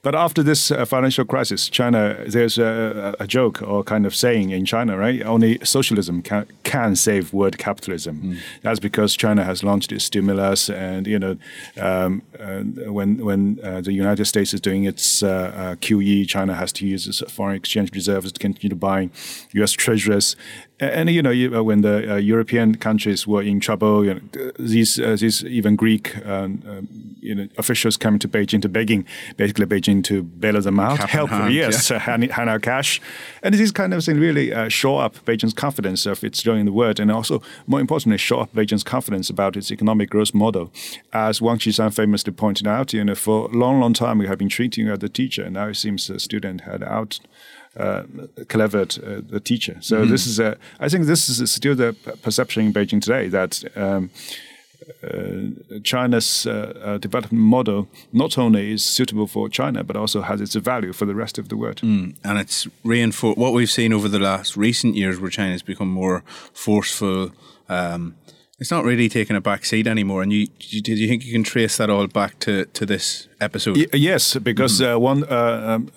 But 0.02 0.14
after 0.14 0.42
this 0.42 0.70
uh, 0.70 0.84
financial 0.84 1.24
crisis, 1.24 1.68
China, 1.68 2.16
there's 2.26 2.58
a, 2.58 3.14
a, 3.20 3.26
joke 3.26 3.62
or 3.62 3.84
kind 3.84 4.06
of 4.06 4.14
saying 4.14 4.50
in 4.50 4.64
China, 4.64 4.96
right? 4.96 5.22
Only 5.22 5.58
socialism 5.62 6.22
can, 6.22 6.46
can 6.64 6.96
save 6.96 7.32
world 7.32 7.58
capitalism. 7.58 8.16
Mm. 8.20 8.38
That's 8.62 8.80
because 8.80 9.14
China 9.14 9.44
has 9.44 9.62
launched 9.62 9.92
its 9.92 10.04
stimulus, 10.04 10.70
and 10.70 11.06
you 11.06 11.18
know, 11.18 11.36
um, 11.78 12.22
uh, 12.40 12.62
when 12.90 13.24
when 13.24 13.60
uh, 13.62 13.80
the 13.82 13.92
United 13.92 14.24
States 14.24 14.54
is 14.54 14.60
doing 14.60 14.84
its 14.84 15.22
uh, 15.22 15.28
uh, 15.28 15.74
QE, 15.76 16.26
China 16.26 16.54
has 16.54 16.72
to 16.72 16.86
use 16.86 17.06
its 17.06 17.20
foreign 17.32 17.56
exchange 17.56 17.92
reserves 17.94 18.32
to 18.32 18.40
continue 18.40 18.70
to 18.70 18.76
buying 18.76 19.10
U.S. 19.52 19.72
treasuries. 19.72 20.36
And, 20.80 21.10
you 21.10 21.22
know, 21.22 21.58
uh, 21.58 21.62
when 21.62 21.82
the 21.82 22.20
European 22.22 22.76
countries 22.76 23.26
were 23.26 23.42
in 23.42 23.60
trouble, 23.60 24.04
you 24.04 24.14
know, 24.14 24.50
these 24.58 24.96
these 24.96 25.44
even 25.44 25.76
Greek 25.76 26.16
um, 26.26 26.62
um, 26.66 26.88
you 27.20 27.34
know 27.34 27.48
officials 27.58 27.96
coming 27.96 28.18
to 28.18 28.28
Beijing 28.28 28.62
to 28.62 28.68
begging 28.68 29.06
basically 29.36 29.66
Beijing 29.66 30.02
to 30.04 30.22
bail 30.22 30.60
them 30.60 30.80
out, 30.80 30.98
Cap 30.98 31.08
help 31.08 31.30
hand, 31.30 31.54
yes, 31.54 31.90
yeah. 31.90 31.98
hand, 31.98 32.30
hand, 32.32 32.50
out 32.50 32.62
cash, 32.62 33.00
and 33.42 33.54
this 33.54 33.70
kind 33.70 33.94
of 33.94 34.04
thing 34.04 34.18
really 34.18 34.52
uh, 34.52 34.68
show 34.68 34.96
up 34.98 35.14
Beijing's 35.24 35.54
confidence 35.54 36.06
of 36.06 36.24
its 36.24 36.42
doing 36.42 36.64
the 36.64 36.72
world, 36.72 37.00
and 37.00 37.10
also 37.10 37.42
more 37.66 37.80
importantly 37.80 38.18
show 38.18 38.40
up 38.40 38.52
Beijing's 38.52 38.84
confidence 38.84 39.30
about 39.30 39.56
its 39.56 39.70
economic 39.70 40.10
growth 40.10 40.34
model. 40.34 40.72
As 41.12 41.40
Wang 41.40 41.58
Qishan 41.58 41.94
famously 41.94 42.32
pointed 42.32 42.66
out, 42.66 42.92
you 42.92 43.04
know, 43.04 43.14
for 43.14 43.48
a 43.50 43.56
long, 43.56 43.80
long 43.80 43.92
time 43.92 44.18
we 44.18 44.26
have 44.26 44.38
been 44.38 44.48
treating 44.48 44.86
you 44.86 44.92
as 44.92 45.02
a 45.02 45.08
teacher, 45.08 45.44
and 45.44 45.54
now 45.54 45.68
it 45.68 45.74
seems 45.76 46.06
the 46.06 46.18
student 46.18 46.62
had 46.62 46.82
out. 46.82 47.20
Uh, 47.76 48.02
clevered 48.48 48.98
uh, 48.98 49.20
the 49.30 49.38
teacher. 49.38 49.76
So 49.80 49.96
mm-hmm. 49.96 50.10
this 50.10 50.26
is 50.26 50.40
a. 50.40 50.56
I 50.80 50.88
think 50.88 51.06
this 51.06 51.28
is 51.28 51.52
still 51.52 51.76
the 51.76 51.94
perception 52.20 52.66
in 52.66 52.72
Beijing 52.72 53.00
today 53.00 53.28
that 53.28 53.62
um, 53.76 54.10
uh, 55.04 55.78
China's 55.84 56.46
uh, 56.46 56.52
uh, 56.84 56.98
development 56.98 57.44
model 57.44 57.86
not 58.12 58.36
only 58.36 58.72
is 58.72 58.84
suitable 58.84 59.28
for 59.28 59.48
China, 59.48 59.84
but 59.84 59.96
also 59.96 60.22
has 60.22 60.40
its 60.40 60.56
value 60.56 60.92
for 60.92 61.06
the 61.06 61.14
rest 61.14 61.38
of 61.38 61.48
the 61.48 61.56
world. 61.56 61.80
Mm, 61.82 62.16
and 62.24 62.38
it's 62.38 62.66
reinforced 62.82 63.38
what 63.38 63.52
we've 63.52 63.70
seen 63.70 63.92
over 63.92 64.08
the 64.08 64.18
last 64.18 64.56
recent 64.56 64.96
years, 64.96 65.20
where 65.20 65.30
China 65.30 65.52
has 65.52 65.62
become 65.62 65.90
more 65.90 66.24
forceful. 66.52 67.30
Um, 67.68 68.14
It's 68.62 68.70
not 68.70 68.84
really 68.84 69.08
taking 69.08 69.36
a 69.36 69.40
back 69.40 69.64
seat 69.64 69.86
anymore. 69.86 70.22
And 70.22 70.32
you, 70.32 70.48
you 70.58 70.82
did 70.82 70.98
you 70.98 71.08
think 71.08 71.24
you 71.24 71.32
can 71.32 71.44
trace 71.44 71.76
that 71.76 71.88
all 71.88 72.06
back 72.08 72.38
to, 72.40 72.66
to 72.74 72.84
this 72.84 73.28
episode? 73.38 73.76
Y- 73.76 73.86
yes, 73.94 74.36
because 74.36 74.84
uh, 74.84 74.98
one 74.98 75.24
uh, 75.24 75.76
um, 75.76 75.88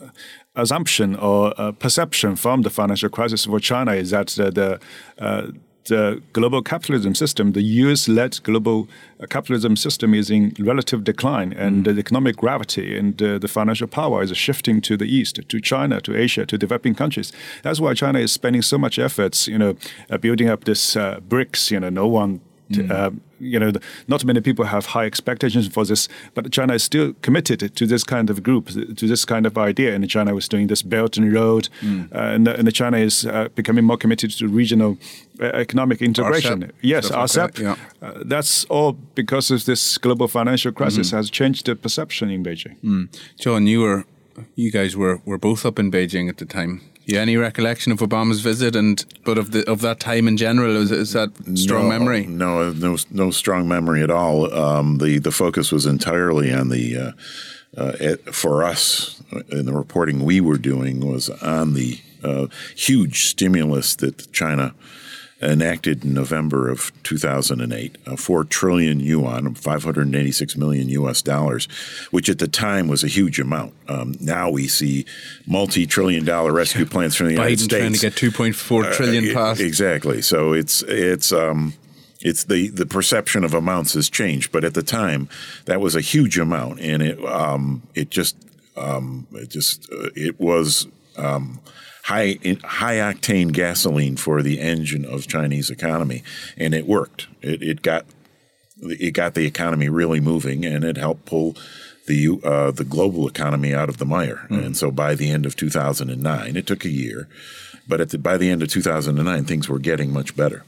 assumption 0.55 1.15
or 1.15 1.53
uh, 1.59 1.71
perception 1.71 2.35
from 2.35 2.61
the 2.61 2.69
financial 2.69 3.09
crisis 3.09 3.45
for 3.45 3.59
China 3.59 3.93
is 3.93 4.11
that 4.11 4.39
uh, 4.39 4.49
the 4.49 4.79
uh, 5.17 5.47
the 5.85 6.21
global 6.31 6.61
capitalism 6.61 7.13
system, 7.13 7.51
the 7.51 7.61
US-led 7.61 8.41
global 8.43 8.87
uh, 9.19 9.25
capitalism 9.27 9.75
system, 9.75 10.13
is 10.13 10.29
in 10.29 10.53
relative 10.59 11.03
decline, 11.03 11.53
and 11.53 11.85
the 11.85 11.97
economic 11.97 12.37
gravity 12.37 12.97
and 12.97 13.21
uh, 13.21 13.37
the 13.37 13.47
financial 13.47 13.87
power 13.87 14.23
is 14.23 14.35
shifting 14.37 14.81
to 14.81 14.95
the 14.95 15.05
east, 15.05 15.39
to 15.47 15.59
China, 15.59 15.99
to 16.01 16.15
Asia, 16.15 16.45
to 16.45 16.57
developing 16.57 16.95
countries. 16.95 17.33
That's 17.63 17.79
why 17.79 17.93
China 17.93 18.19
is 18.19 18.31
spending 18.31 18.61
so 18.61 18.77
much 18.77 18.97
efforts, 18.97 19.47
you 19.47 19.57
know, 19.57 19.75
uh, 20.09 20.17
building 20.17 20.49
up 20.49 20.63
this 20.63 20.95
uh, 20.95 21.19
BRICS. 21.27 21.71
You 21.71 21.79
know, 21.81 21.89
no 21.89 22.07
one. 22.07 22.39
T- 22.73 22.87
Uh, 22.89 23.11
you 23.39 23.59
know, 23.59 23.71
the, 23.71 23.81
not 24.07 24.23
many 24.23 24.39
people 24.41 24.63
have 24.65 24.85
high 24.85 25.05
expectations 25.05 25.67
for 25.67 25.85
this, 25.85 26.07
but 26.33 26.49
China 26.51 26.73
is 26.73 26.83
still 26.83 27.13
committed 27.21 27.75
to 27.75 27.85
this 27.85 28.03
kind 28.03 28.29
of 28.29 28.41
group, 28.41 28.67
to 28.69 29.07
this 29.07 29.25
kind 29.25 29.45
of 29.45 29.57
idea. 29.57 29.93
And 29.95 30.09
China 30.09 30.33
was 30.33 30.47
doing 30.47 30.67
this 30.67 30.81
Belt 30.81 31.17
and 31.17 31.33
Road, 31.33 31.67
uh, 31.83 32.35
and, 32.35 32.47
and 32.47 32.73
China 32.73 32.97
is 32.97 33.25
uh, 33.25 33.49
becoming 33.55 33.83
more 33.85 33.97
committed 33.97 34.31
to 34.37 34.47
regional 34.47 34.97
uh, 35.41 35.45
economic 35.61 36.01
integration. 36.01 36.61
RCEP, 36.63 36.71
yes, 36.81 37.05
stuff 37.07 37.17
like 37.19 37.29
RCEP. 37.29 37.53
that, 37.55 37.59
yeah. 37.61 37.75
Uh, 38.01 38.23
that's 38.25 38.63
all 38.69 38.93
because 39.15 39.51
of 39.51 39.65
this 39.65 39.97
global 39.97 40.27
financial 40.27 40.71
crisis 40.71 41.11
has 41.11 41.29
changed 41.29 41.65
the 41.65 41.75
perception 41.75 42.29
in 42.29 42.43
Beijing. 42.43 42.75
John, 43.39 43.67
you 43.67 43.81
were, 43.81 44.03
you 44.55 44.71
guys 44.71 44.95
were, 44.95 45.19
were 45.25 45.37
both 45.37 45.65
up 45.65 45.79
in 45.79 45.91
Beijing 45.91 46.29
at 46.29 46.37
the 46.37 46.45
time. 46.45 46.79
You 47.05 47.19
any 47.19 47.35
recollection 47.35 47.91
of 47.91 47.99
Obama's 47.99 48.39
visit 48.39 48.75
and 48.75 49.03
but 49.25 49.37
of 49.37 49.51
the 49.51 49.69
of 49.69 49.81
that 49.81 49.99
time 49.99 50.27
in 50.27 50.37
general? 50.37 50.77
Is, 50.77 50.91
is 50.91 51.13
that 51.13 51.31
strong 51.55 51.89
no, 51.89 51.99
memory? 51.99 52.25
No, 52.25 52.71
no, 52.71 52.97
no 53.11 53.31
strong 53.31 53.67
memory 53.67 54.01
at 54.01 54.09
all. 54.09 54.53
Um, 54.53 54.99
the 54.99 55.19
the 55.19 55.31
focus 55.31 55.71
was 55.71 55.85
entirely 55.85 56.53
on 56.53 56.69
the. 56.69 56.97
Uh, 56.97 57.11
uh, 57.75 57.93
it, 57.99 58.35
for 58.35 58.63
us, 58.63 59.19
in 59.49 59.65
the 59.65 59.73
reporting 59.73 60.23
we 60.23 60.39
were 60.39 60.59
doing 60.59 60.99
was 60.99 61.27
on 61.41 61.73
the 61.73 61.99
uh, 62.23 62.45
huge 62.75 63.25
stimulus 63.25 63.95
that 63.95 64.31
China 64.31 64.75
enacted 65.51 66.03
in 66.03 66.13
November 66.13 66.69
of 66.69 66.91
2008, 67.03 67.97
uh, 68.05 68.15
4 68.15 68.43
trillion 68.45 68.99
yuan, 68.99 69.53
586 69.55 70.55
million 70.57 70.89
US 70.89 71.21
dollars, 71.21 71.65
which 72.11 72.29
at 72.29 72.39
the 72.39 72.47
time 72.47 72.87
was 72.87 73.03
a 73.03 73.07
huge 73.07 73.39
amount. 73.39 73.73
Um, 73.87 74.15
now 74.19 74.49
we 74.49 74.67
see 74.67 75.05
multi 75.45 75.85
trillion 75.85 76.25
dollar 76.25 76.51
rescue 76.53 76.85
plans 76.85 77.15
from 77.15 77.27
the 77.27 77.33
United 77.33 77.59
Biden 77.59 77.63
States. 77.63 77.81
trying 77.81 77.93
to 77.93 77.99
get 77.99 78.15
two 78.15 78.31
point 78.31 78.55
four 78.55 78.83
trillion 78.91 79.29
Uh, 79.29 79.33
passed. 79.33 79.61
Exactly. 79.61 80.21
So 80.21 80.53
it's 80.53 80.81
it's 80.83 81.31
um, 81.31 81.73
it's 82.21 82.45
the 82.45 82.69
the 82.69 82.85
perception 82.85 83.43
of 83.43 83.53
amounts 83.53 83.93
has 83.93 84.09
changed, 84.09 84.51
but 84.51 84.63
at 84.63 84.73
the 84.73 84.83
time 84.83 85.27
that 85.65 85.81
was 85.81 85.95
a 85.95 86.01
huge 86.01 86.37
amount, 86.39 86.79
and 86.79 87.01
it 87.03 87.23
um, 87.25 87.81
it 87.95 88.09
just 88.09 88.35
um, 88.77 89.27
it 89.33 89.49
just 89.49 89.87
uh, 89.91 90.09
it 90.15 90.39
was. 90.39 90.87
Um, 91.17 91.59
High 92.03 92.37
high 92.63 92.95
octane 92.95 93.53
gasoline 93.53 94.17
for 94.17 94.41
the 94.41 94.59
engine 94.59 95.05
of 95.05 95.27
Chinese 95.27 95.69
economy, 95.69 96.23
and 96.57 96.73
it 96.73 96.85
worked. 96.85 97.27
It, 97.41 97.61
it 97.61 97.81
got 97.81 98.05
it 98.81 99.11
got 99.11 99.35
the 99.35 99.45
economy 99.45 99.89
really 99.89 100.19
moving, 100.19 100.65
and 100.65 100.83
it 100.83 100.97
helped 100.97 101.25
pull 101.25 101.55
the 102.07 102.39
uh, 102.43 102.71
the 102.71 102.83
global 102.83 103.27
economy 103.27 103.73
out 103.73 103.87
of 103.89 103.97
the 103.97 104.05
mire. 104.05 104.45
And 104.49 104.75
so 104.75 104.91
by 104.91 105.15
the 105.15 105.29
end 105.31 105.45
of 105.45 105.55
2009, 105.55 106.55
it 106.57 106.67
took 106.67 106.83
a 106.83 106.89
year, 106.89 107.29
but 107.87 108.01
at 108.01 108.09
the, 108.09 108.17
by 108.17 108.37
the 108.37 108.49
end 108.49 108.61
of 108.61 108.69
2009, 108.69 109.45
things 109.45 109.69
were 109.69 109.79
getting 109.79 110.11
much 110.11 110.35
better. 110.35 110.65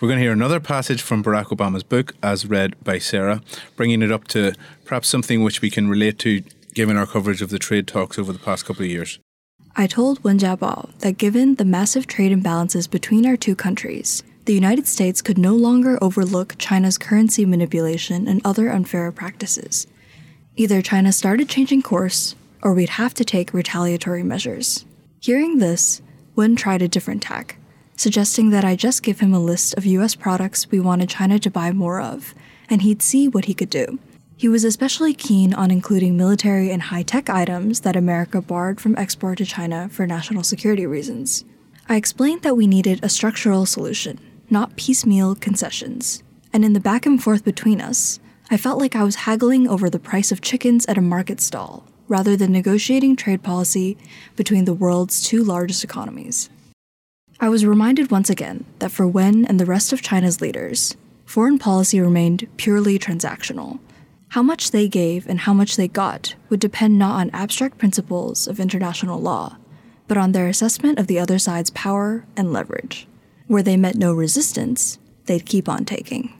We're 0.00 0.08
going 0.08 0.18
to 0.18 0.24
hear 0.24 0.32
another 0.32 0.60
passage 0.60 1.02
from 1.02 1.22
Barack 1.22 1.46
Obama's 1.46 1.82
book, 1.82 2.14
as 2.22 2.46
read 2.46 2.82
by 2.82 2.98
Sarah, 2.98 3.42
bringing 3.76 4.00
it 4.00 4.10
up 4.10 4.26
to 4.28 4.54
perhaps 4.86 5.08
something 5.08 5.42
which 5.42 5.60
we 5.60 5.68
can 5.70 5.88
relate 5.90 6.18
to 6.20 6.42
given 6.74 6.96
our 6.96 7.06
coverage 7.06 7.42
of 7.42 7.50
the 7.50 7.58
trade 7.58 7.86
talks 7.86 8.18
over 8.18 8.32
the 8.32 8.38
past 8.38 8.64
couple 8.64 8.82
of 8.84 8.90
years. 8.90 9.18
I 9.76 9.86
told 9.86 10.22
Wen 10.24 10.38
Jiabao 10.38 10.98
that 10.98 11.18
given 11.18 11.54
the 11.54 11.64
massive 11.64 12.06
trade 12.06 12.32
imbalances 12.32 12.90
between 12.90 13.24
our 13.24 13.36
two 13.36 13.54
countries, 13.54 14.22
the 14.44 14.54
United 14.54 14.86
States 14.86 15.22
could 15.22 15.38
no 15.38 15.54
longer 15.54 15.98
overlook 16.02 16.56
China's 16.58 16.98
currency 16.98 17.46
manipulation 17.46 18.26
and 18.26 18.40
other 18.44 18.68
unfair 18.68 19.10
practices. 19.12 19.86
Either 20.56 20.82
China 20.82 21.12
started 21.12 21.48
changing 21.48 21.82
course, 21.82 22.34
or 22.62 22.74
we'd 22.74 22.90
have 22.90 23.14
to 23.14 23.24
take 23.24 23.54
retaliatory 23.54 24.22
measures. 24.22 24.84
Hearing 25.20 25.58
this, 25.58 26.02
Wen 26.34 26.56
tried 26.56 26.82
a 26.82 26.88
different 26.88 27.22
tack, 27.22 27.56
suggesting 27.96 28.50
that 28.50 28.64
I 28.64 28.74
just 28.74 29.02
give 29.02 29.20
him 29.20 29.32
a 29.32 29.40
list 29.40 29.74
of 29.74 29.86
US 29.86 30.14
products 30.14 30.70
we 30.70 30.80
wanted 30.80 31.08
China 31.08 31.38
to 31.38 31.50
buy 31.50 31.70
more 31.70 32.00
of, 32.00 32.34
and 32.68 32.82
he'd 32.82 33.02
see 33.02 33.28
what 33.28 33.44
he 33.44 33.54
could 33.54 33.70
do. 33.70 33.98
He 34.40 34.48
was 34.48 34.64
especially 34.64 35.12
keen 35.12 35.52
on 35.52 35.70
including 35.70 36.16
military 36.16 36.70
and 36.70 36.80
high 36.80 37.02
tech 37.02 37.28
items 37.28 37.80
that 37.80 37.94
America 37.94 38.40
barred 38.40 38.80
from 38.80 38.96
export 38.96 39.36
to 39.36 39.44
China 39.44 39.90
for 39.90 40.06
national 40.06 40.44
security 40.44 40.86
reasons. 40.86 41.44
I 41.90 41.96
explained 41.96 42.40
that 42.40 42.56
we 42.56 42.66
needed 42.66 43.00
a 43.02 43.10
structural 43.10 43.66
solution, 43.66 44.18
not 44.48 44.76
piecemeal 44.76 45.34
concessions. 45.34 46.22
And 46.54 46.64
in 46.64 46.72
the 46.72 46.80
back 46.80 47.04
and 47.04 47.22
forth 47.22 47.44
between 47.44 47.82
us, 47.82 48.18
I 48.50 48.56
felt 48.56 48.78
like 48.78 48.96
I 48.96 49.04
was 49.04 49.26
haggling 49.26 49.68
over 49.68 49.90
the 49.90 49.98
price 49.98 50.32
of 50.32 50.40
chickens 50.40 50.86
at 50.86 50.96
a 50.96 51.02
market 51.02 51.42
stall, 51.42 51.84
rather 52.08 52.34
than 52.34 52.50
negotiating 52.50 53.16
trade 53.16 53.42
policy 53.42 53.98
between 54.36 54.64
the 54.64 54.72
world's 54.72 55.22
two 55.22 55.44
largest 55.44 55.84
economies. 55.84 56.48
I 57.40 57.50
was 57.50 57.66
reminded 57.66 58.10
once 58.10 58.30
again 58.30 58.64
that 58.78 58.90
for 58.90 59.06
Wen 59.06 59.44
and 59.44 59.60
the 59.60 59.66
rest 59.66 59.92
of 59.92 60.00
China's 60.00 60.40
leaders, 60.40 60.96
foreign 61.26 61.58
policy 61.58 62.00
remained 62.00 62.48
purely 62.56 62.98
transactional. 62.98 63.80
How 64.30 64.44
much 64.44 64.70
they 64.70 64.86
gave 64.86 65.26
and 65.26 65.40
how 65.40 65.52
much 65.52 65.74
they 65.74 65.88
got 65.88 66.36
would 66.50 66.60
depend 66.60 66.96
not 66.96 67.18
on 67.18 67.30
abstract 67.30 67.78
principles 67.78 68.46
of 68.46 68.60
international 68.60 69.20
law, 69.20 69.56
but 70.06 70.16
on 70.16 70.30
their 70.30 70.46
assessment 70.46 71.00
of 71.00 71.08
the 71.08 71.18
other 71.18 71.36
side's 71.36 71.70
power 71.70 72.24
and 72.36 72.52
leverage. 72.52 73.08
Where 73.48 73.64
they 73.64 73.76
met 73.76 73.96
no 73.96 74.12
resistance, 74.12 75.00
they'd 75.26 75.44
keep 75.44 75.68
on 75.68 75.84
taking. 75.84 76.32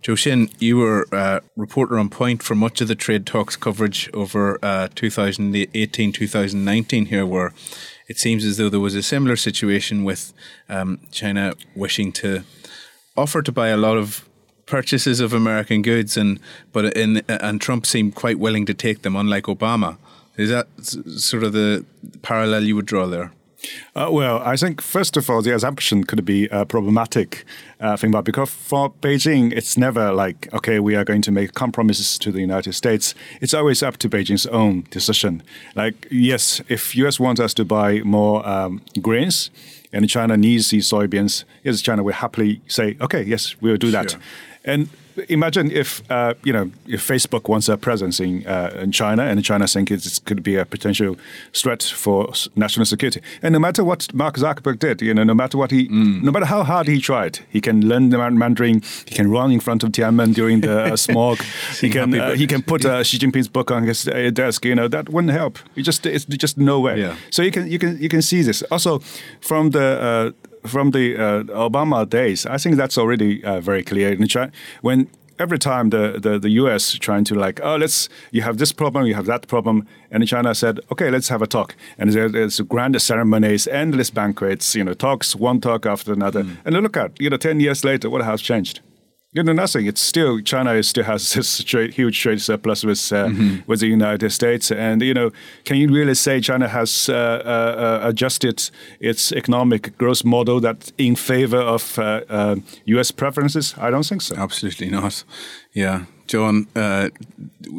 Zhou 0.00 0.14
Xin, 0.14 0.54
you 0.58 0.78
were 0.78 1.06
a 1.12 1.42
reporter 1.54 1.98
on 1.98 2.08
point 2.08 2.42
for 2.42 2.54
much 2.54 2.80
of 2.80 2.88
the 2.88 2.94
trade 2.94 3.26
talks 3.26 3.56
coverage 3.56 4.08
over 4.14 4.58
uh, 4.62 4.88
2018 4.94 6.12
2019 6.12 7.06
here, 7.06 7.26
where 7.26 7.52
it 8.08 8.18
seems 8.18 8.46
as 8.46 8.56
though 8.56 8.70
there 8.70 8.80
was 8.80 8.94
a 8.94 9.02
similar 9.02 9.36
situation 9.36 10.02
with 10.02 10.32
um, 10.70 10.98
China 11.12 11.52
wishing 11.76 12.10
to 12.12 12.42
offer 13.18 13.42
to 13.42 13.52
buy 13.52 13.68
a 13.68 13.76
lot 13.76 13.98
of 13.98 14.26
purchases 14.66 15.20
of 15.20 15.32
American 15.32 15.82
goods, 15.82 16.16
and 16.16 16.40
but 16.72 16.96
in, 16.96 17.22
and 17.28 17.60
Trump 17.60 17.86
seemed 17.86 18.14
quite 18.14 18.38
willing 18.38 18.66
to 18.66 18.74
take 18.74 19.02
them, 19.02 19.16
unlike 19.16 19.44
Obama. 19.44 19.96
Is 20.36 20.50
that 20.50 20.66
sort 20.80 21.44
of 21.44 21.52
the 21.52 21.84
parallel 22.22 22.64
you 22.64 22.74
would 22.74 22.86
draw 22.86 23.06
there? 23.06 23.30
Uh, 23.94 24.08
well, 24.10 24.40
I 24.44 24.56
think 24.56 24.80
first 24.80 25.16
of 25.16 25.30
all, 25.30 25.42
the 25.42 25.54
assumption 25.54 26.04
could 26.04 26.24
be 26.24 26.46
a 26.48 26.66
problematic 26.66 27.44
uh, 27.80 27.96
thing, 27.96 28.10
but 28.10 28.22
because 28.22 28.50
for 28.50 28.90
Beijing, 29.00 29.52
it's 29.52 29.76
never 29.76 30.12
like 30.12 30.52
okay, 30.52 30.80
we 30.80 30.94
are 30.94 31.04
going 31.04 31.22
to 31.22 31.32
make 31.32 31.54
compromises 31.54 32.18
to 32.18 32.32
the 32.32 32.40
United 32.40 32.72
States. 32.74 33.14
It's 33.40 33.54
always 33.54 33.82
up 33.82 33.96
to 33.98 34.08
Beijing's 34.08 34.46
own 34.46 34.86
decision. 34.90 35.42
Like 35.74 36.06
yes, 36.10 36.60
if 36.68 36.96
U.S. 36.96 37.18
wants 37.20 37.40
us 37.40 37.54
to 37.54 37.64
buy 37.64 38.00
more 38.00 38.46
um, 38.46 38.82
grains, 39.00 39.50
and 39.92 40.08
China 40.08 40.36
needs 40.36 40.70
these 40.70 40.88
soybeans, 40.88 41.44
yes, 41.62 41.80
China 41.80 42.02
will 42.02 42.14
happily 42.14 42.60
say 42.66 42.96
okay, 43.00 43.22
yes, 43.22 43.60
we 43.60 43.70
will 43.70 43.78
do 43.78 43.90
that. 43.90 44.12
Sure. 44.12 44.20
And 44.64 44.88
imagine 45.28 45.70
if 45.70 46.02
uh, 46.10 46.34
you 46.44 46.52
know 46.52 46.70
if 46.86 47.06
Facebook 47.06 47.48
wants 47.48 47.68
a 47.68 47.76
presence 47.76 48.20
in, 48.20 48.46
uh, 48.46 48.70
in 48.82 48.92
China, 48.92 49.22
and 49.22 49.44
China 49.44 49.66
thinks 49.66 49.90
it 49.92 50.20
could 50.24 50.42
be 50.42 50.56
a 50.56 50.64
potential 50.64 51.16
threat 51.52 51.82
for 51.82 52.32
national 52.56 52.86
security. 52.86 53.20
And 53.42 53.52
no 53.52 53.58
matter 53.58 53.84
what 53.84 54.12
Mark 54.14 54.36
Zuckerberg 54.36 54.78
did, 54.78 55.02
you 55.02 55.14
know, 55.14 55.24
no 55.24 55.34
matter 55.34 55.58
what 55.58 55.70
he, 55.70 55.88
no 55.88 56.30
matter 56.32 56.46
how 56.46 56.62
hard 56.62 56.88
he 56.88 57.00
tried, 57.00 57.40
he 57.48 57.60
can 57.60 57.86
learn 57.86 58.10
the 58.10 58.18
Mandarin, 58.18 58.82
he 59.06 59.14
can 59.14 59.30
run 59.30 59.50
in 59.52 59.60
front 59.60 59.82
of 59.82 59.90
Tiananmen 59.90 60.34
during 60.34 60.60
the 60.60 60.92
uh, 60.92 60.96
smog, 61.06 61.38
he 61.80 61.88
can 61.88 62.14
uh, 62.14 62.34
he 62.34 62.46
can 62.46 62.62
put 62.62 62.84
uh, 62.84 63.02
Xi 63.02 63.18
Jinping's 63.18 63.48
book 63.48 63.70
on 63.70 63.84
his 63.84 64.08
uh, 64.08 64.30
desk. 64.32 64.64
You 64.64 64.74
know, 64.74 64.88
that 64.88 65.08
wouldn't 65.08 65.32
help. 65.32 65.58
You 65.74 65.82
just 65.82 66.06
it's 66.06 66.24
just 66.24 66.58
no 66.58 66.80
way. 66.80 67.00
Yeah. 67.00 67.16
So 67.30 67.42
you 67.42 67.50
can 67.50 67.70
you 67.70 67.78
can 67.78 68.00
you 68.00 68.08
can 68.08 68.22
see 68.22 68.42
this 68.42 68.62
also 68.70 69.00
from 69.40 69.70
the. 69.70 70.34
From 70.66 70.92
the 70.92 71.16
uh, 71.16 71.42
Obama 71.68 72.08
days, 72.08 72.46
I 72.46 72.56
think 72.56 72.76
that's 72.76 72.96
already 72.96 73.44
uh, 73.44 73.60
very 73.60 73.82
clear. 73.82 74.12
In 74.12 74.26
China, 74.26 74.50
when 74.80 75.08
every 75.38 75.58
time 75.58 75.90
the, 75.90 76.18
the, 76.20 76.38
the 76.38 76.50
U.S. 76.50 76.92
trying 76.92 77.24
to 77.24 77.34
like, 77.34 77.60
oh, 77.62 77.76
let's 77.76 78.08
you 78.30 78.42
have 78.42 78.58
this 78.58 78.72
problem, 78.72 79.06
you 79.06 79.14
have 79.14 79.26
that 79.26 79.46
problem, 79.48 79.86
and 80.10 80.26
China 80.26 80.54
said, 80.54 80.80
okay, 80.92 81.10
let's 81.10 81.28
have 81.28 81.42
a 81.42 81.46
talk. 81.46 81.74
And 81.98 82.12
there, 82.12 82.28
there's 82.28 82.60
grand 82.60 83.00
ceremonies, 83.00 83.66
endless 83.66 84.10
banquets, 84.10 84.74
you 84.74 84.84
know, 84.84 84.94
talks, 84.94 85.36
one 85.36 85.60
talk 85.60 85.86
after 85.86 86.12
another. 86.12 86.46
And 86.64 86.74
look 86.74 86.96
at, 86.96 87.20
you 87.20 87.30
know, 87.30 87.36
ten 87.36 87.60
years 87.60 87.84
later, 87.84 88.08
what 88.10 88.24
has 88.24 88.40
changed? 88.40 88.80
You 89.34 89.42
know 89.42 89.52
nothing. 89.52 89.86
It's 89.86 90.00
still 90.00 90.40
China 90.40 90.82
still 90.82 91.04
has 91.04 91.32
this 91.34 91.62
trade, 91.64 91.92
huge 91.94 92.18
trade 92.20 92.40
surplus 92.40 92.84
with 92.84 93.12
uh, 93.12 93.26
mm-hmm. 93.26 93.56
with 93.66 93.80
the 93.80 93.88
United 93.88 94.30
States, 94.30 94.70
and 94.70 95.02
you 95.02 95.12
know, 95.12 95.30
can 95.64 95.76
you 95.76 95.88
really 95.88 96.14
say 96.14 96.40
China 96.40 96.68
has 96.68 97.08
uh, 97.08 97.12
uh, 97.14 98.08
adjusted 98.08 98.70
its 99.00 99.32
economic 99.32 99.98
growth 99.98 100.24
model 100.24 100.60
that 100.60 100.92
in 100.96 101.16
favor 101.16 101.60
of 101.60 101.98
U.S. 102.86 103.10
Uh, 103.10 103.14
preferences? 103.16 103.74
I 103.76 103.90
don't 103.90 104.06
think 104.06 104.22
so. 104.22 104.36
Absolutely 104.36 104.88
not. 104.88 105.24
Yeah, 105.72 106.04
John, 106.26 106.66
uh, 106.74 107.10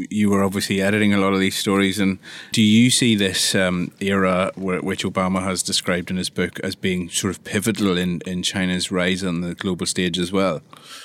you 0.09 0.29
were 0.29 0.43
obviously 0.43 0.81
editing 0.81 1.13
a 1.13 1.17
lot 1.17 1.33
of 1.33 1.39
these 1.39 1.55
stories, 1.55 1.99
and 1.99 2.19
do 2.51 2.61
you 2.61 2.89
see 2.89 3.15
this 3.15 3.55
um, 3.55 3.91
era 3.99 4.51
where, 4.55 4.81
which 4.81 5.03
Obama 5.03 5.41
has 5.43 5.63
described 5.63 6.11
in 6.11 6.17
his 6.17 6.29
book 6.29 6.59
as 6.59 6.75
being 6.75 7.09
sort 7.09 7.35
of 7.35 7.43
pivotal 7.43 7.97
in, 7.97 8.21
in 8.25 8.43
China's 8.43 8.91
rise 8.91 9.23
on 9.23 9.41
the 9.41 9.55
global 9.55 9.85
stage 9.85 10.19
as 10.19 10.31
well? 10.31 10.61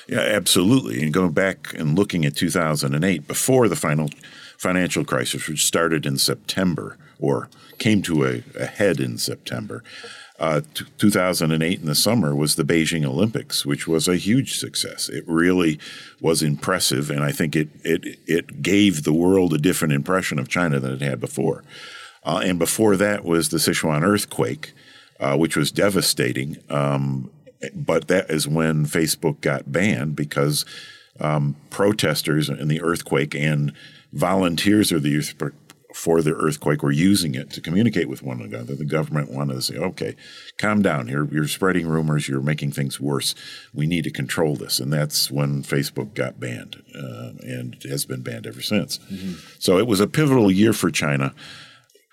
Yeah, 0.08 0.20
absolutely. 0.20 1.02
And 1.02 1.12
going 1.12 1.32
back 1.32 1.72
and 1.74 1.98
looking 1.98 2.24
at 2.24 2.36
2008, 2.36 3.26
before 3.26 3.68
the 3.68 3.76
final 3.76 4.10
financial 4.58 5.04
crisis, 5.04 5.48
which 5.48 5.64
started 5.64 6.04
in 6.04 6.18
September 6.18 6.98
or 7.20 7.48
came 7.78 8.02
to 8.02 8.24
a, 8.24 8.42
a 8.58 8.66
head 8.66 9.00
in 9.00 9.18
September, 9.18 9.82
uh, 10.40 10.62
t- 10.74 10.86
2008 10.96 11.80
in 11.80 11.86
the 11.86 11.94
summer 11.94 12.34
was 12.34 12.56
the 12.56 12.64
Beijing 12.64 13.04
Olympics, 13.04 13.66
which 13.66 13.86
was 13.86 14.08
a 14.08 14.16
huge 14.16 14.56
success. 14.56 15.08
It 15.10 15.24
really 15.26 15.78
was 16.20 16.42
impressive, 16.42 17.10
and 17.10 17.22
I 17.22 17.30
think 17.30 17.54
it 17.54 17.68
it 17.84 18.18
it 18.26 18.62
gave 18.62 19.04
the 19.04 19.12
world 19.12 19.52
a 19.52 19.58
different 19.58 19.92
impression 19.92 20.38
of 20.38 20.48
China 20.48 20.80
than 20.80 20.92
it 20.92 21.02
had 21.02 21.20
before. 21.20 21.62
Uh, 22.24 22.40
and 22.44 22.58
before 22.58 22.96
that 22.96 23.24
was 23.24 23.50
the 23.50 23.58
Sichuan 23.58 24.02
earthquake, 24.02 24.72
uh, 25.20 25.36
which 25.36 25.56
was 25.56 25.70
devastating. 25.70 26.56
Um, 26.70 27.30
but 27.74 28.08
that 28.08 28.30
is 28.30 28.48
when 28.48 28.86
Facebook 28.86 29.42
got 29.42 29.70
banned 29.70 30.16
because 30.16 30.64
um, 31.18 31.56
protesters 31.68 32.48
in 32.48 32.68
the 32.68 32.80
earthquake 32.80 33.34
and 33.34 33.72
volunteers 34.12 34.90
of 34.90 35.02
the 35.02 35.10
for 35.94 36.22
the 36.22 36.34
earthquake 36.34 36.82
were 36.82 36.92
using 36.92 37.34
it 37.34 37.50
to 37.50 37.60
communicate 37.60 38.08
with 38.08 38.22
one 38.22 38.40
another. 38.40 38.74
The 38.74 38.84
government 38.84 39.30
wanted 39.30 39.54
to 39.54 39.62
say, 39.62 39.76
okay, 39.76 40.16
calm 40.58 40.82
down. 40.82 41.08
You're, 41.08 41.26
you're 41.32 41.48
spreading 41.48 41.86
rumors. 41.86 42.28
You're 42.28 42.40
making 42.40 42.72
things 42.72 43.00
worse. 43.00 43.34
We 43.74 43.86
need 43.86 44.04
to 44.04 44.10
control 44.10 44.56
this. 44.56 44.78
And 44.78 44.92
that's 44.92 45.30
when 45.30 45.62
Facebook 45.62 46.14
got 46.14 46.38
banned 46.38 46.82
uh, 46.94 47.32
and 47.42 47.76
has 47.84 48.04
been 48.04 48.22
banned 48.22 48.46
ever 48.46 48.62
since. 48.62 48.98
Mm-hmm. 48.98 49.34
So 49.58 49.78
it 49.78 49.86
was 49.86 50.00
a 50.00 50.06
pivotal 50.06 50.50
year 50.50 50.72
for 50.72 50.90
China. 50.90 51.34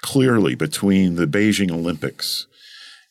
Clearly, 0.02 0.56
between 0.56 1.16
the 1.16 1.26
Beijing 1.26 1.72
Olympics 1.72 2.46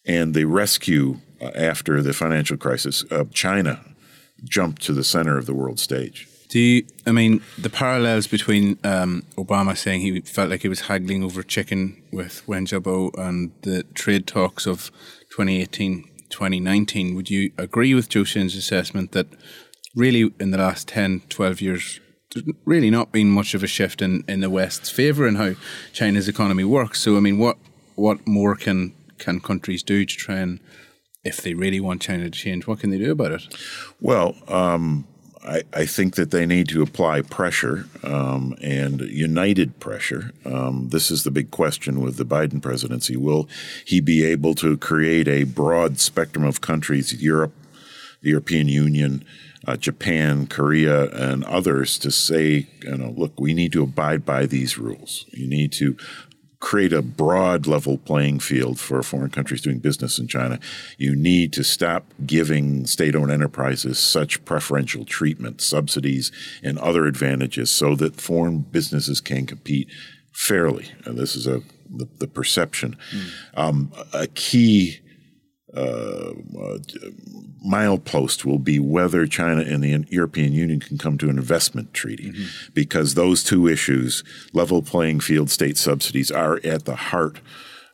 and 0.05 0.35
the 0.35 0.45
rescue 0.45 1.21
uh, 1.41 1.51
after 1.55 2.01
the 2.01 2.13
financial 2.13 2.57
crisis, 2.57 3.05
uh, 3.11 3.25
China 3.33 3.81
jumped 4.45 4.83
to 4.83 4.93
the 4.93 5.05
center 5.05 5.37
of 5.37 5.47
the 5.47 5.55
world 5.55 5.81
stage. 5.81 6.29
Do 6.57 6.63
you, 6.63 6.87
I 7.07 7.13
mean 7.13 7.43
the 7.59 7.69
parallels 7.69 8.27
between 8.27 8.79
um, 8.83 9.25
Obama 9.37 9.77
saying 9.77 10.01
he 10.01 10.23
felt 10.23 10.49
like 10.49 10.63
he 10.63 10.69
was 10.69 10.81
haggling 10.81 11.23
over 11.23 11.43
chicken 11.43 12.03
with 12.11 12.49
Wen 12.49 12.65
Jiabao 12.65 13.11
and 13.19 13.53
the 13.61 13.83
trade 13.93 14.27
talks 14.27 14.67
of 14.67 14.91
2018, 15.29 16.05
2019? 16.31 17.15
Would 17.15 17.29
you 17.29 17.53
agree 17.59 17.93
with 17.93 18.09
Zhou 18.09 18.23
Xin's 18.23 18.57
assessment 18.57 19.13
that 19.13 19.27
really 19.95 20.33
in 20.41 20.51
the 20.51 20.57
last 20.57 20.89
10, 20.89 21.25
12 21.29 21.61
years, 21.61 22.01
there's 22.33 22.47
really 22.65 22.89
not 22.89 23.13
been 23.13 23.29
much 23.29 23.53
of 23.53 23.63
a 23.63 23.67
shift 23.67 24.01
in, 24.01 24.25
in 24.27 24.41
the 24.41 24.49
West's 24.49 24.89
favour 24.89 25.29
in 25.29 25.35
how 25.35 25.57
China's 25.93 26.27
economy 26.27 26.65
works? 26.65 27.03
So, 27.03 27.19
I 27.19 27.21
mean, 27.21 27.37
what 27.37 27.59
what 27.97 28.27
more 28.27 28.57
can 28.57 28.95
can 29.19 29.41
countries 29.41 29.83
do 29.83 30.07
to 30.07 30.17
try 30.17 30.37
and, 30.37 30.61
if 31.23 31.43
they 31.43 31.53
really 31.53 31.81
want 31.81 32.01
China 32.01 32.25
to 32.25 32.31
change, 32.31 32.67
what 32.67 32.81
can 32.81 32.89
they 32.89 32.99
do 32.99 33.13
about 33.13 33.33
it? 33.33 33.43
Well, 34.01 34.35
um, 34.49 35.07
I, 35.47 35.63
I, 35.73 35.87
think 35.87 36.17
that 36.17 36.33
they 36.33 36.45
need 36.45 36.69
to 36.71 36.83
apply 36.83 37.23
pressure 37.23 37.87
um, 38.03 38.57
and 38.61 39.01
united 39.01 39.79
pressure. 39.79 40.33
Um, 40.45 40.89
this 40.91 41.11
is 41.11 41.23
the 41.23 41.31
big 41.31 41.51
question 41.51 42.01
with 42.01 42.17
the 42.17 42.25
Biden 42.25 42.61
presidency. 42.61 43.17
Will 43.17 43.49
he 43.85 44.01
be 44.01 44.25
able 44.25 44.55
to 44.57 44.77
create 44.77 45.29
a 45.29 45.45
broad 45.45 45.99
spectrum 46.01 46.45
of 46.45 46.61
countries, 46.61 47.15
Europe, 47.23 47.53
the 48.23 48.31
European 48.31 48.69
Union, 48.69 49.25
uh, 49.67 49.77
Japan, 49.77 50.47
Korea, 50.47 51.11
and 51.11 51.45
others, 51.45 51.99
to 51.99 52.11
say, 52.11 52.69
you 52.83 52.97
know, 52.97 53.15
look, 53.17 53.41
we 53.41 53.55
need 53.55 53.73
to 53.73 53.83
abide 53.83 54.25
by 54.25 54.47
these 54.47 54.79
rules. 54.79 55.27
You 55.31 55.47
need 55.47 55.73
to 55.73 55.97
create 56.61 56.93
a 56.93 57.03
broad 57.03 57.67
level 57.67 57.99
playing 57.99 58.41
field 58.41 58.81
for 58.81 59.03
foreign 59.03 59.31
countries 59.31 59.61
doing 59.61 59.79
business 59.79 60.19
in 60.19 60.27
China, 60.27 60.59
you 60.97 61.15
need 61.15 61.53
to 61.53 61.63
stop 61.63 62.07
giving 62.25 62.87
state 62.87 63.15
owned 63.15 63.31
enterprises 63.31 63.99
such 63.99 64.45
preferential 64.45 65.05
treatment, 65.05 65.61
subsidies, 65.61 66.33
and 66.63 66.79
other 66.79 67.07
advantages 67.07 67.71
so 67.71 67.95
that 67.95 68.21
foreign 68.21 68.61
businesses 68.61 69.21
can 69.21 69.47
compete 69.47 69.89
fairly. 70.33 70.91
And 71.05 71.19
this 71.19 71.37
is 71.37 71.47
a 71.47 71.63
the, 71.91 72.09
the 72.19 72.27
perception. 72.27 72.97
Mm. 73.13 73.31
Um, 73.55 73.93
a 74.13 74.27
key 74.27 75.01
uh, 75.77 76.33
uh, 76.59 76.79
milepost 77.67 78.45
will 78.45 78.59
be 78.59 78.79
whether 78.79 79.27
China 79.27 79.61
and 79.63 79.83
the 79.83 80.07
European 80.09 80.53
Union 80.53 80.81
can 80.81 80.99
come 80.99 81.19
to 81.19 81.29
an 81.29 81.39
investment 81.39 81.93
treaty, 81.93 82.33
mm-hmm. 82.33 82.73
because 82.75 83.15
those 83.15 83.43
two 83.43 83.67
issues, 83.67 84.25
level 84.53 84.83
playing 84.83 85.21
field, 85.21 85.51
state 85.51 85.77
subsidies, 85.77 86.31
are 86.31 86.61
at 86.65 86.85
the 86.85 86.97
heart 86.97 87.41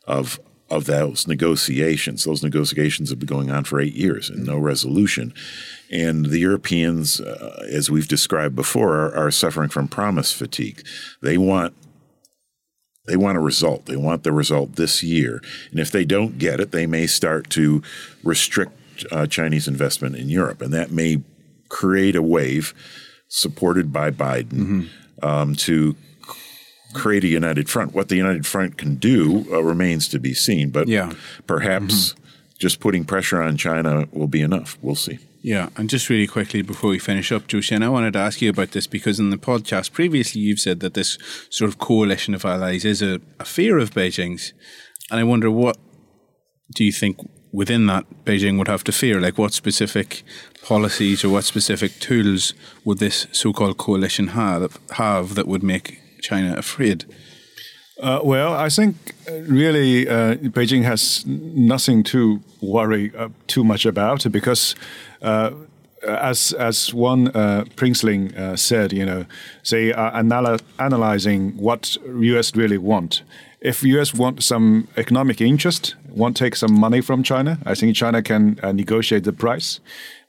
of 0.06 0.40
of 0.72 0.86
those 0.86 1.28
negotiations. 1.28 2.24
Those 2.24 2.42
negotiations 2.42 3.10
have 3.10 3.18
been 3.18 3.26
going 3.26 3.50
on 3.50 3.64
for 3.64 3.78
eight 3.78 3.92
years 3.94 4.30
and 4.30 4.46
no 4.46 4.56
resolution. 4.56 5.34
And 5.90 6.26
the 6.26 6.38
Europeans, 6.38 7.20
uh, 7.20 7.66
as 7.70 7.90
we've 7.90 8.08
described 8.08 8.56
before, 8.56 8.94
are, 8.94 9.14
are 9.14 9.30
suffering 9.30 9.68
from 9.68 9.86
promise 9.86 10.32
fatigue. 10.32 10.82
They 11.20 11.36
want 11.36 11.74
they 13.06 13.16
want 13.16 13.36
a 13.36 13.40
result. 13.40 13.86
They 13.86 13.96
want 13.96 14.22
the 14.22 14.32
result 14.32 14.76
this 14.76 15.02
year. 15.02 15.42
And 15.70 15.80
if 15.80 15.90
they 15.90 16.04
don't 16.04 16.38
get 16.38 16.60
it, 16.60 16.70
they 16.70 16.86
may 16.86 17.06
start 17.06 17.50
to 17.50 17.82
restrict 18.22 19.04
uh, 19.10 19.26
Chinese 19.26 19.66
investment 19.66 20.16
in 20.16 20.28
Europe. 20.28 20.62
And 20.62 20.72
that 20.72 20.92
may 20.92 21.22
create 21.68 22.14
a 22.14 22.22
wave 22.22 22.74
supported 23.28 23.92
by 23.92 24.10
Biden 24.10 24.52
mm-hmm. 24.52 25.26
um, 25.26 25.54
to 25.56 25.96
create 26.92 27.24
a 27.24 27.28
united 27.28 27.68
front. 27.68 27.94
What 27.94 28.08
the 28.08 28.16
united 28.16 28.46
front 28.46 28.76
can 28.76 28.96
do 28.96 29.46
uh, 29.50 29.62
remains 29.62 30.06
to 30.08 30.18
be 30.20 30.34
seen. 30.34 30.70
But 30.70 30.88
yeah. 30.88 31.12
perhaps 31.46 32.12
mm-hmm. 32.12 32.21
Just 32.62 32.78
putting 32.78 33.04
pressure 33.04 33.42
on 33.42 33.56
China 33.56 34.06
will 34.12 34.28
be 34.28 34.40
enough. 34.40 34.78
We'll 34.80 34.94
see. 34.94 35.18
Yeah, 35.42 35.70
and 35.76 35.90
just 35.90 36.08
really 36.08 36.28
quickly 36.28 36.62
before 36.62 36.90
we 36.90 37.00
finish 37.00 37.32
up, 37.32 37.48
Xin, 37.48 37.82
I 37.82 37.88
wanted 37.88 38.12
to 38.12 38.20
ask 38.20 38.40
you 38.40 38.50
about 38.50 38.70
this 38.70 38.86
because 38.86 39.18
in 39.18 39.30
the 39.30 39.36
podcast 39.36 39.90
previously 39.92 40.40
you've 40.40 40.60
said 40.60 40.78
that 40.78 40.94
this 40.94 41.18
sort 41.50 41.68
of 41.68 41.78
coalition 41.78 42.34
of 42.34 42.44
allies 42.44 42.84
is 42.84 43.02
a, 43.02 43.20
a 43.40 43.44
fear 43.44 43.78
of 43.78 43.90
Beijing's. 43.90 44.52
And 45.10 45.18
I 45.18 45.24
wonder 45.24 45.50
what 45.50 45.76
do 46.72 46.84
you 46.84 46.92
think 46.92 47.16
within 47.52 47.86
that 47.86 48.06
Beijing 48.24 48.58
would 48.58 48.68
have 48.68 48.84
to 48.84 48.92
fear? 48.92 49.20
Like 49.20 49.38
what 49.38 49.52
specific 49.52 50.22
policies 50.62 51.24
or 51.24 51.30
what 51.30 51.42
specific 51.42 51.98
tools 51.98 52.54
would 52.84 52.98
this 52.98 53.26
so 53.32 53.52
called 53.52 53.76
coalition 53.78 54.28
have, 54.28 54.78
have 54.92 55.34
that 55.34 55.48
would 55.48 55.64
make 55.64 55.98
China 56.22 56.54
afraid? 56.54 57.06
Uh, 58.00 58.20
well, 58.24 58.54
I 58.54 58.68
think 58.68 59.14
uh, 59.28 59.34
really 59.42 60.08
uh, 60.08 60.36
Beijing 60.36 60.82
has 60.84 61.24
nothing 61.26 62.02
to 62.04 62.40
worry 62.60 63.12
uh, 63.16 63.28
too 63.46 63.64
much 63.64 63.86
about 63.86 64.30
because. 64.30 64.74
Uh, 65.20 65.50
as 66.04 66.52
as 66.54 66.92
one 66.92 67.28
uh, 67.28 67.62
Princeling 67.76 68.58
said, 68.58 68.92
you 68.92 69.06
know, 69.06 69.24
they 69.70 69.92
are 69.92 70.10
anal- 70.18 70.58
analyzing 70.80 71.56
what 71.56 71.96
U.S. 72.04 72.56
really 72.56 72.76
want. 72.76 73.22
If 73.60 73.84
U.S. 73.84 74.12
want 74.12 74.42
some 74.42 74.88
economic 74.96 75.40
interest, 75.40 75.94
want 76.08 76.36
take 76.36 76.56
some 76.56 76.74
money 76.74 77.02
from 77.02 77.22
China, 77.22 77.58
I 77.64 77.76
think 77.76 77.94
China 77.94 78.20
can 78.20 78.58
negotiate 78.74 79.22
the 79.22 79.32
price. 79.32 79.78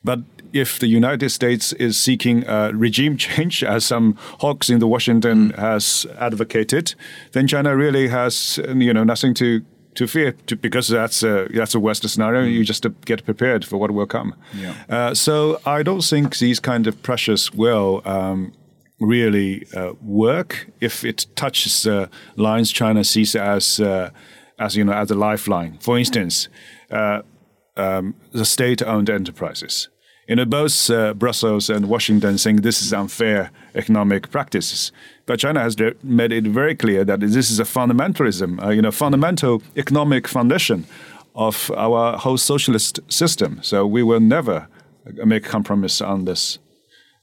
But 0.03 0.19
if 0.53 0.79
the 0.79 0.87
United 0.87 1.29
States 1.29 1.73
is 1.73 1.97
seeking 1.97 2.47
a 2.47 2.71
regime 2.73 3.17
change, 3.25 3.63
as 3.63 3.85
some 3.85 4.15
hawks 4.39 4.69
in 4.69 4.79
the 4.79 4.87
Washington 4.87 5.51
mm. 5.51 5.55
has 5.57 6.05
advocated, 6.19 6.95
then 7.31 7.47
China 7.47 7.75
really 7.75 8.07
has 8.07 8.59
you 8.75 8.93
know 8.93 9.03
nothing 9.03 9.33
to 9.35 9.61
to 9.95 10.07
fear 10.07 10.31
to, 10.47 10.55
because 10.55 10.87
that's 10.87 11.23
a 11.23 11.47
that's 11.53 11.75
a 11.75 11.79
worst 11.79 12.07
scenario. 12.07 12.43
Mm. 12.43 12.53
You 12.53 12.63
just 12.63 12.85
get 13.05 13.25
prepared 13.25 13.65
for 13.65 13.77
what 13.77 13.91
will 13.91 14.07
come. 14.07 14.35
Yeah. 14.55 14.73
Uh, 14.89 15.13
so 15.13 15.59
I 15.65 15.83
don't 15.83 16.03
think 16.03 16.37
these 16.37 16.59
kind 16.59 16.87
of 16.87 17.01
pressures 17.03 17.51
will. 17.53 18.01
Um, 18.05 18.53
really 18.99 19.67
uh, 19.75 19.91
work 20.01 20.71
if 20.79 21.03
it 21.03 21.25
touches 21.35 21.83
the 21.83 22.09
lines 22.37 22.71
China 22.71 23.03
sees 23.03 23.35
as 23.35 23.79
uh, 23.81 24.11
as 24.59 24.77
you 24.77 24.83
know 24.85 24.93
as 24.93 25.11
a 25.11 25.15
lifeline. 25.15 25.77
For 25.79 25.97
instance, 25.97 26.47
uh, 26.89 27.21
um, 27.75 28.15
the 28.31 28.45
state-owned 28.45 29.09
enterprises 29.09 29.89
you 30.27 30.35
know, 30.35 30.45
both 30.45 30.89
uh, 30.89 31.13
Brussels 31.13 31.69
and 31.69 31.89
Washington 31.89 32.37
saying 32.37 32.57
this 32.57 32.81
is 32.81 32.93
unfair 32.93 33.51
economic 33.75 34.31
practices. 34.31 34.91
But 35.25 35.39
China 35.39 35.59
has 35.59 35.75
made 36.01 36.31
it 36.31 36.45
very 36.45 36.75
clear 36.75 37.03
that 37.03 37.19
this 37.19 37.51
is 37.51 37.59
a 37.59 37.63
fundamentalism, 37.63 38.63
uh, 38.63 38.69
you 38.69 38.81
know, 38.81 38.91
fundamental 38.91 39.61
economic 39.75 40.27
foundation 40.27 40.85
of 41.35 41.71
our 41.75 42.17
whole 42.17 42.37
socialist 42.37 42.99
system. 43.09 43.59
So 43.61 43.85
we 43.85 44.03
will 44.03 44.19
never 44.19 44.67
make 45.25 45.43
compromise 45.43 46.01
on 46.01 46.25
this. 46.25 46.59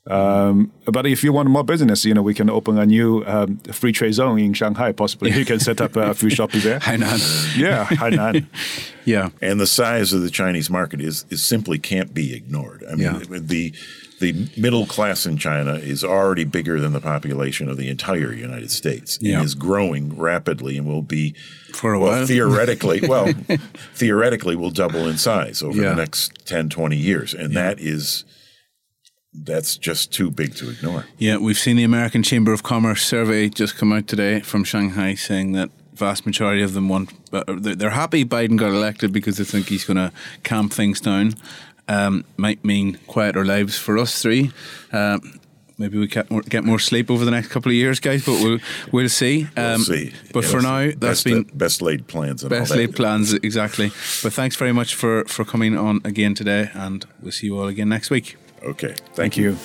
Um, 0.07 0.73
but 0.87 1.07
if 1.07 1.23
you 1.23 1.33
want 1.33 1.49
more 1.51 1.63
business, 1.63 2.05
you 2.05 2.15
know, 2.15 2.23
we 2.23 2.33
can 2.35 2.49
open 2.49 2.79
a 2.79 2.87
new 2.87 3.23
um, 3.27 3.59
free 3.73 3.93
trade 3.93 4.15
zone 4.15 4.39
in 4.39 4.55
Shanghai. 4.55 4.93
Possibly, 4.93 5.31
you 5.33 5.45
can 5.45 5.61
set 5.61 5.81
up 5.81 5.95
a 5.97 6.15
few 6.15 6.31
shops 6.39 6.63
there. 6.65 6.81
Hainan. 6.81 7.57
Yeah, 7.57 7.85
Hainan. 7.85 8.47
yeah. 9.05 9.29
And 9.43 9.61
the 9.61 9.67
size 9.67 10.13
of 10.13 10.23
the 10.23 10.31
Chinese 10.31 10.71
market 10.71 11.01
is, 11.01 11.27
is 11.29 11.43
simply 11.47 11.79
can't 11.79 12.15
be 12.15 12.35
ignored. 12.35 12.83
I 12.91 12.95
mean, 12.95 13.01
Yeah. 13.01 13.21
the 13.41 13.75
the 14.21 14.51
middle 14.55 14.85
class 14.85 15.25
in 15.25 15.39
China 15.39 15.75
is 15.77 16.05
already 16.05 16.45
bigger 16.45 16.79
than 16.79 16.93
the 16.93 17.01
population 17.01 17.71
of 17.71 17.79
the 17.79 17.89
entire 17.89 18.35
United 18.35 18.71
States. 18.71 19.19
Yeah. 19.23 19.37
and 19.37 19.45
is 19.47 19.55
growing 19.55 20.19
rapidly 20.19 20.77
and 20.77 20.87
will 20.87 21.01
be 21.01 21.35
For 21.73 21.95
a 21.95 21.99
well, 21.99 22.11
while. 22.13 22.27
theoretically, 22.27 23.01
well, 23.09 23.33
theoretically 23.95 24.57
will 24.57 24.71
double 24.73 25.09
in 25.09 25.17
size 25.17 25.63
over 25.63 25.81
Yeah. 25.81 25.91
the 25.91 25.97
next 25.97 26.33
10, 26.47 26.69
20 26.69 26.97
years. 26.99 27.33
And 27.33 27.55
that 27.57 27.81
is 27.81 28.25
that's 29.33 29.77
just 29.77 30.13
too 30.13 30.31
big 30.31 30.55
to 30.57 30.71
ignore. 30.71 31.07
Yeah, 31.19 31.37
we've 31.39 31.59
seen 31.59 31.77
the 31.77 31.85
American 31.85 32.23
Chamber 32.23 32.53
of 32.53 32.63
Commerce 32.63 33.03
survey 33.05 33.49
just 33.49 33.77
come 33.77 33.93
out 33.93 34.07
today 34.09 34.41
from 34.41 34.65
Shanghai 34.65 35.15
saying 35.15 35.53
that 35.53 35.71
vast 35.95 36.25
majority 36.27 36.63
of 36.63 36.73
them 36.73 36.89
want 36.89 37.13
uh, 37.33 37.45
they're 37.49 37.91
happy 37.91 38.25
Biden 38.25 38.57
got 38.57 38.71
elected 38.71 39.13
because 39.13 39.37
they 39.37 39.45
think 39.45 39.69
he's 39.69 39.85
going 39.85 39.99
to 39.99 40.11
calm 40.45 40.69
things 40.69 41.01
down. 41.01 41.35
Um, 41.89 42.25
might 42.37 42.65
mean 42.65 42.99
quieter 43.07 43.45
lives 43.45 43.77
for 43.77 43.99
us 43.99 44.23
three. 44.23 44.53
Um, 44.93 45.41
maybe 45.77 45.99
we 45.99 46.07
get 46.07 46.31
more, 46.31 46.43
get 46.43 46.63
more 46.65 46.79
sleep 46.79 47.11
over 47.11 47.25
the 47.25 47.31
next 47.33 47.49
couple 47.49 47.71
of 47.71 47.75
years, 47.77 47.99
guys. 48.01 48.25
But 48.25 48.41
we'll 48.43 48.59
we'll 48.93 49.09
see. 49.09 49.49
We'll 49.57 49.75
Um, 49.75 49.81
see. 49.83 50.13
But 50.33 50.45
Yeah, 50.45 50.51
for 50.51 50.63
now, 50.63 50.79
that's 50.87 51.01
best, 51.01 51.25
been 51.25 51.43
best 51.55 51.83
laid 51.83 52.07
plans. 52.07 52.45
Best 52.45 52.71
laid 52.71 52.95
plans 52.97 53.33
exactly. 53.35 53.89
But 54.23 54.33
thanks 54.33 54.57
very 54.57 54.73
much 54.73 54.95
for 54.95 55.25
for 55.25 55.45
coming 55.45 55.77
on 55.77 56.01
again 56.05 56.35
today, 56.35 56.71
and 56.75 57.05
we'll 57.21 57.33
see 57.33 57.47
you 57.47 57.59
all 57.59 57.67
again 57.69 57.89
next 57.89 58.11
week. 58.11 58.37
Okay. 58.63 58.95
Thank, 59.15 59.35
Thank 59.35 59.37
you. 59.37 59.57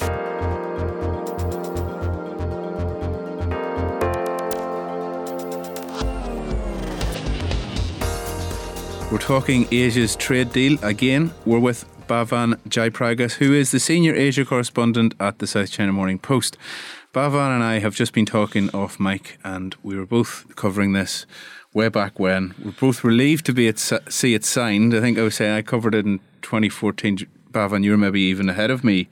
We're 9.11 9.19
talking 9.19 9.67
Asia's 9.71 10.15
trade 10.15 10.51
deal 10.51 10.77
again. 10.83 11.31
We're 11.45 11.59
with 11.59 11.85
Bhavan 12.07 12.55
Jaipragas, 12.67 13.33
who 13.33 13.53
is 13.53 13.71
the 13.71 13.79
senior 13.79 14.13
Asia 14.13 14.45
correspondent 14.45 15.13
at 15.19 15.39
the 15.39 15.47
South 15.47 15.71
China 15.71 15.93
Morning 15.93 16.19
Post. 16.19 16.57
Bhavan 17.13 17.55
and 17.55 17.63
I 17.63 17.79
have 17.79 17.95
just 17.95 18.13
been 18.13 18.25
talking 18.25 18.69
off 18.71 18.99
mic, 18.99 19.37
and 19.43 19.75
we 19.83 19.95
were 19.97 20.05
both 20.05 20.55
covering 20.55 20.93
this 20.93 21.25
way 21.73 21.87
back 21.89 22.19
when. 22.19 22.55
We're 22.63 22.71
both 22.71 23.03
relieved 23.03 23.45
to 23.45 23.53
be 23.53 23.67
at, 23.67 23.79
see 23.79 24.33
it 24.33 24.43
signed. 24.43 24.93
I 24.93 25.01
think 25.01 25.17
I 25.17 25.21
was 25.21 25.35
saying 25.35 25.53
I 25.53 25.61
covered 25.61 25.95
it 25.95 26.05
in 26.05 26.19
2014. 26.41 27.27
Bhavan, 27.55 27.83
you 27.83 27.91
were 27.91 27.97
maybe 27.97 28.21
even 28.21 28.49
ahead 28.49 28.69
of 28.69 28.83
me 28.83 29.07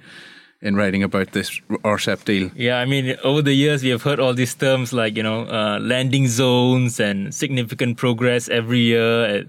in 0.63 0.77
writing 0.77 1.03
about 1.03 1.33
this 1.33 1.59
RCEP 1.83 2.23
deal. 2.23 2.49
Yeah, 2.55 2.77
I 2.79 2.85
mean, 2.85 3.17
over 3.23 3.41
the 3.41 3.53
years, 3.53 3.83
we 3.83 3.89
have 3.89 4.03
heard 4.03 4.19
all 4.19 4.33
these 4.33 4.55
terms 4.55 4.93
like, 4.93 5.17
you 5.17 5.23
know, 5.23 5.41
uh, 5.47 5.77
landing 5.79 6.27
zones 6.27 7.01
and 7.01 7.35
significant 7.35 7.97
progress 7.97 8.47
every 8.47 8.79
year. 8.79 9.11
Uh, 9.25 9.43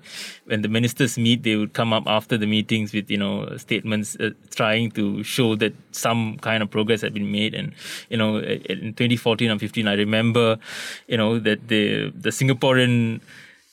When 0.47 0.61
the 0.61 0.69
ministers 0.69 1.17
meet, 1.17 1.43
they 1.43 1.57
would 1.57 1.73
come 1.73 1.95
up 1.95 2.05
after 2.07 2.37
the 2.37 2.47
meetings 2.47 2.93
with, 2.93 3.11
you 3.11 3.17
know, 3.17 3.57
statements 3.57 4.17
uh, 4.21 4.31
trying 4.55 4.91
to 4.99 5.23
show 5.23 5.55
that 5.57 5.73
some 5.93 6.37
kind 6.39 6.63
of 6.63 6.69
progress 6.71 7.01
had 7.01 7.15
been 7.15 7.31
made. 7.31 7.55
And, 7.55 7.73
you 8.11 8.19
know, 8.19 8.39
in 8.41 8.93
2014 8.93 9.51
and 9.51 9.61
15, 9.61 9.89
I 9.89 9.95
remember, 9.95 10.59
you 11.07 11.17
know, 11.17 11.39
that 11.39 11.69
the, 11.69 12.11
the 12.11 12.31
Singaporean 12.31 13.21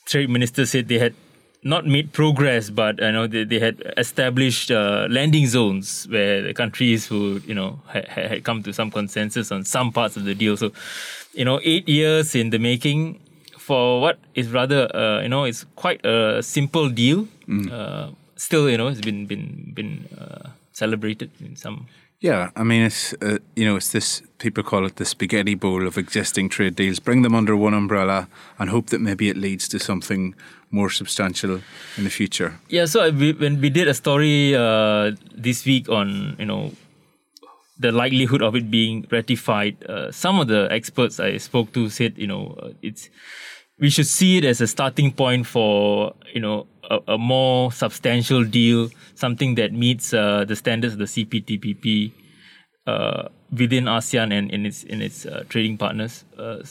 trade 0.06 0.30
minister 0.30 0.64
said 0.64 0.88
they 0.88 0.98
had 0.98 1.14
not 1.64 1.86
made 1.86 2.12
progress, 2.12 2.70
but 2.70 2.98
you 2.98 3.12
know 3.12 3.26
they, 3.26 3.44
they 3.44 3.58
had 3.58 3.82
established 3.96 4.70
uh, 4.70 5.06
landing 5.10 5.46
zones 5.46 6.06
where 6.08 6.42
the 6.42 6.54
countries 6.54 7.08
would 7.10 7.44
you 7.44 7.54
know 7.54 7.80
had, 7.88 8.08
had 8.08 8.44
come 8.44 8.62
to 8.62 8.72
some 8.72 8.90
consensus 8.90 9.52
on 9.52 9.64
some 9.64 9.92
parts 9.92 10.16
of 10.16 10.24
the 10.24 10.34
deal. 10.34 10.56
So, 10.56 10.72
you 11.32 11.44
know, 11.44 11.60
eight 11.62 11.88
years 11.88 12.34
in 12.34 12.50
the 12.50 12.58
making 12.58 13.20
for 13.58 14.00
what 14.00 14.18
is 14.34 14.50
rather 14.50 14.94
uh, 14.94 15.22
you 15.22 15.28
know 15.28 15.44
it's 15.44 15.64
quite 15.76 16.04
a 16.04 16.42
simple 16.42 16.88
deal. 16.88 17.28
Uh, 17.70 18.10
still, 18.36 18.68
you 18.68 18.76
know, 18.76 18.88
it's 18.88 19.00
been 19.00 19.26
been 19.26 19.72
been 19.74 20.08
uh, 20.18 20.48
celebrated 20.72 21.30
in 21.40 21.56
some. 21.56 21.86
Yeah, 22.22 22.50
I 22.54 22.62
mean, 22.62 22.82
it's 22.82 23.14
uh, 23.14 23.38
you 23.56 23.64
know, 23.64 23.74
it's 23.74 23.90
this 23.90 24.22
people 24.38 24.62
call 24.62 24.86
it 24.86 24.94
the 24.94 25.04
spaghetti 25.04 25.56
bowl 25.56 25.88
of 25.88 25.98
existing 25.98 26.50
trade 26.50 26.76
deals. 26.76 27.00
Bring 27.00 27.22
them 27.22 27.34
under 27.34 27.56
one 27.56 27.74
umbrella 27.74 28.28
and 28.60 28.70
hope 28.70 28.90
that 28.90 29.00
maybe 29.00 29.28
it 29.28 29.36
leads 29.36 29.66
to 29.68 29.80
something 29.80 30.36
more 30.70 30.88
substantial 30.88 31.60
in 31.98 32.04
the 32.04 32.10
future. 32.10 32.60
Yeah, 32.68 32.84
so 32.84 33.10
we, 33.10 33.32
when 33.32 33.60
we 33.60 33.70
did 33.70 33.88
a 33.88 33.94
story 33.94 34.54
uh, 34.54 35.10
this 35.34 35.66
week 35.66 35.88
on 35.88 36.36
you 36.38 36.46
know 36.46 36.70
the 37.80 37.90
likelihood 37.90 38.40
of 38.40 38.54
it 38.54 38.70
being 38.70 39.04
ratified, 39.10 39.84
uh, 39.86 40.12
some 40.12 40.38
of 40.38 40.46
the 40.46 40.68
experts 40.70 41.18
I 41.18 41.38
spoke 41.38 41.72
to 41.72 41.90
said 41.90 42.16
you 42.16 42.28
know 42.28 42.56
uh, 42.62 42.68
it's 42.82 43.10
we 43.80 43.90
should 43.90 44.06
see 44.06 44.38
it 44.38 44.44
as 44.44 44.60
a 44.60 44.68
starting 44.68 45.10
point 45.10 45.48
for 45.48 46.14
you 46.32 46.40
know 46.40 46.68
a, 46.90 46.98
a 47.08 47.18
more 47.18 47.72
substantial 47.72 48.44
deal, 48.44 48.90
something 49.14 49.54
that 49.56 49.72
meets 49.72 50.12
uh, 50.12 50.44
the 50.44 50.56
standards 50.56 50.94
of 50.94 50.98
the 50.98 51.04
CPTPP 51.06 52.12
uh, 52.86 53.28
within 53.56 53.84
ASEAN 53.84 54.32
and 54.32 54.50
in 54.50 54.66
its 54.66 54.82
in 54.84 55.02
its 55.02 55.26
uh, 55.26 55.44
trading 55.48 55.78
partners. 55.78 56.24
Uh, 56.38 56.62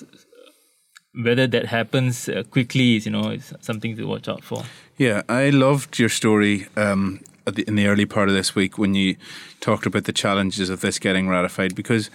whether 1.14 1.46
that 1.46 1.66
happens 1.66 2.30
uh, 2.30 2.44
quickly 2.52 2.96
is 2.96 3.06
you 3.06 3.12
know 3.12 3.32
is 3.32 3.54
something 3.62 3.96
to 3.96 4.06
watch 4.06 4.28
out 4.28 4.44
for. 4.44 4.64
Yeah, 4.98 5.24
I 5.28 5.50
loved 5.50 6.00
your 6.00 6.10
story 6.10 6.68
um, 6.76 7.22
the, 7.46 7.64
in 7.68 7.76
the 7.76 7.88
early 7.88 8.06
part 8.06 8.30
of 8.30 8.36
this 8.36 8.56
week 8.56 8.78
when 8.78 8.94
you 8.94 9.16
talked 9.60 9.86
about 9.86 10.06
the 10.06 10.14
challenges 10.14 10.70
of 10.70 10.82
this 10.82 11.00
getting 11.00 11.28
ratified. 11.28 11.76
Because, 11.76 12.10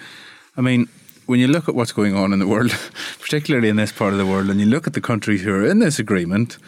I 0.56 0.60
mean, 0.60 0.88
when 1.26 1.40
you 1.40 1.48
look 1.48 1.68
at 1.68 1.74
what's 1.74 1.92
going 1.92 2.14
on 2.14 2.32
in 2.32 2.38
the 2.38 2.46
world, 2.46 2.70
particularly 3.20 3.68
in 3.68 3.76
this 3.76 3.92
part 3.92 4.12
of 4.12 4.18
the 4.18 4.26
world, 4.26 4.48
and 4.50 4.60
you 4.60 4.66
look 4.66 4.86
at 4.86 4.94
the 4.94 5.00
countries 5.00 5.42
who 5.42 5.52
are 5.52 5.66
in 5.66 5.78
this 5.78 5.98
agreement, 5.98 6.58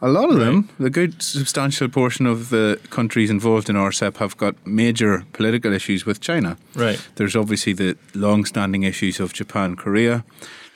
a 0.00 0.08
lot 0.08 0.30
of 0.30 0.38
them, 0.38 0.68
a 0.78 0.90
good 0.90 1.20
substantial 1.20 1.88
portion 1.88 2.24
of 2.24 2.50
the 2.50 2.78
countries 2.90 3.30
involved 3.30 3.68
in 3.68 3.74
RCEP 3.74 4.18
have 4.18 4.36
got 4.36 4.54
major 4.64 5.24
political 5.32 5.72
issues 5.72 6.06
with 6.06 6.20
China. 6.20 6.56
Right. 6.74 7.04
There's 7.16 7.34
obviously 7.34 7.72
the 7.72 7.96
long-standing 8.14 8.84
issues 8.84 9.18
of 9.18 9.32
Japan, 9.32 9.74
Korea, 9.74 10.24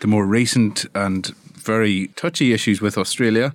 the 0.00 0.08
more 0.08 0.26
recent 0.26 0.86
and 0.94 1.28
very 1.54 2.08
touchy 2.16 2.52
issues 2.52 2.80
with 2.80 2.98
Australia, 2.98 3.54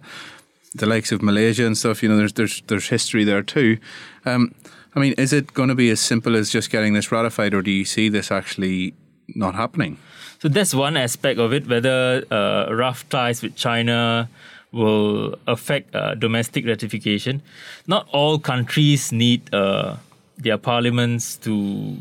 the 0.73 0.85
likes 0.85 1.11
of 1.11 1.21
Malaysia 1.21 1.65
and 1.65 1.77
stuff. 1.77 2.01
You 2.01 2.09
know, 2.09 2.17
there's 2.17 2.33
there's 2.33 2.61
there's 2.67 2.87
history 2.87 3.25
there 3.25 3.43
too. 3.43 3.77
Um, 4.25 4.53
I 4.95 4.99
mean, 4.99 5.13
is 5.17 5.33
it 5.33 5.53
going 5.53 5.69
to 5.69 5.75
be 5.75 5.89
as 5.89 5.99
simple 5.99 6.37
as 6.37 6.49
just 6.49 6.69
getting 6.69 6.93
this 6.93 7.11
ratified, 7.11 7.53
or 7.53 7.61
do 7.61 7.71
you 7.71 7.83
see 7.83 8.07
this 8.07 8.31
actually 8.31 8.93
not 9.35 9.55
happening? 9.55 9.97
So 10.39 10.47
that's 10.47 10.73
one 10.73 10.95
aspect 10.95 11.39
of 11.39 11.51
it. 11.51 11.67
Whether 11.67 12.23
uh, 12.31 12.73
rough 12.73 13.07
ties 13.09 13.41
with 13.41 13.55
China 13.55 14.29
will 14.71 15.35
affect 15.47 15.95
uh, 15.95 16.15
domestic 16.15 16.65
ratification. 16.65 17.41
Not 17.87 18.07
all 18.11 18.39
countries 18.39 19.11
need 19.11 19.53
uh, 19.53 19.97
their 20.37 20.57
parliaments 20.57 21.35
to 21.37 21.97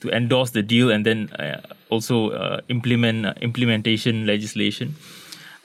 to 0.00 0.10
endorse 0.10 0.50
the 0.50 0.62
deal 0.62 0.90
and 0.90 1.04
then 1.04 1.28
uh, 1.38 1.60
also 1.90 2.30
uh, 2.30 2.60
implement 2.68 3.26
uh, 3.26 3.34
implementation 3.42 4.26
legislation. 4.26 4.94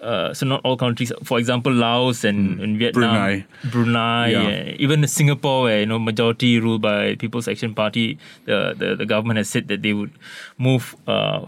Uh, 0.02 0.34
so 0.34 0.46
not 0.46 0.60
all 0.66 0.76
countries, 0.76 1.13
for 1.24 1.39
example, 1.39 1.72
Laos 1.72 2.26
and, 2.26 2.60
and 2.60 2.78
Vietnam, 2.78 3.13
Brunei. 3.13 3.46
Brunei, 3.72 4.32
Yeah. 4.32 4.76
even 4.78 5.08
Singapore, 5.08 5.63
where 5.63 5.80
you 5.80 5.86
know 5.86 5.98
majority 5.98 6.60
ruled 6.60 6.82
by 6.82 7.16
People's 7.16 7.48
Action 7.48 7.74
Party, 7.74 8.18
the, 8.44 8.76
the 8.78 8.96
the 8.96 9.06
government 9.06 9.38
has 9.38 9.48
said 9.48 9.70
that 9.70 9.82
they 9.82 9.94
would 9.94 10.12
move 10.58 10.96
uh, 11.08 11.46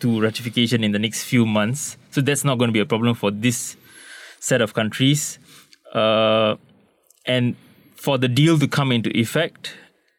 to 0.00 0.20
ratification 0.20 0.82
in 0.82 0.90
the 0.90 0.98
next 0.98 1.22
few 1.22 1.46
months. 1.46 1.96
So 2.10 2.20
that's 2.20 2.42
not 2.42 2.58
going 2.58 2.66
to 2.68 2.72
be 2.72 2.80
a 2.80 2.86
problem 2.86 3.14
for 3.14 3.30
this 3.30 3.76
set 4.40 4.60
of 4.60 4.74
countries. 4.74 5.38
Uh, 5.94 6.56
and 7.26 7.56
for 7.94 8.18
the 8.18 8.28
deal 8.28 8.58
to 8.58 8.68
come 8.68 8.92
into 8.92 9.10
effect, 9.18 9.74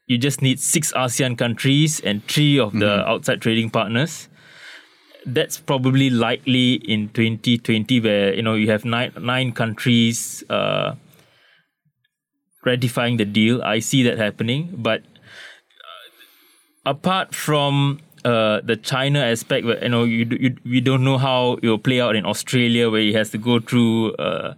you 0.07 0.17
just 0.17 0.41
need 0.41 0.59
six 0.59 0.91
ASEAN 0.93 1.37
countries 1.37 1.99
and 1.99 2.25
three 2.27 2.59
of 2.59 2.73
the 2.73 3.07
outside 3.07 3.41
trading 3.41 3.69
partners. 3.69 4.27
That's 5.25 5.59
probably 5.59 6.09
likely 6.09 6.73
in 6.73 7.09
2020, 7.09 7.99
where 7.99 8.33
you 8.33 8.41
know 8.41 8.55
you 8.55 8.71
have 8.71 8.85
nine 8.85 9.11
nine 9.19 9.51
countries 9.51 10.43
uh, 10.49 10.95
ratifying 12.65 13.17
the 13.17 13.25
deal. 13.25 13.61
I 13.61 13.79
see 13.79 14.01
that 14.03 14.17
happening, 14.17 14.73
but 14.77 15.01
uh, 15.01 16.89
apart 16.89 17.35
from 17.35 17.99
uh, 18.25 18.61
the 18.61 18.75
China 18.75 19.19
aspect, 19.19 19.65
where 19.65 19.81
you 19.83 19.89
know 19.89 20.03
you, 20.03 20.25
you 20.39 20.55
we 20.65 20.81
don't 20.81 21.03
know 21.03 21.17
how 21.17 21.57
it 21.61 21.67
will 21.67 21.77
play 21.77 22.01
out 22.01 22.15
in 22.15 22.25
Australia, 22.25 22.89
where 22.89 23.01
it 23.01 23.15
has 23.15 23.29
to 23.31 23.37
go 23.37 23.59
through 23.59 24.13
uh, 24.15 24.53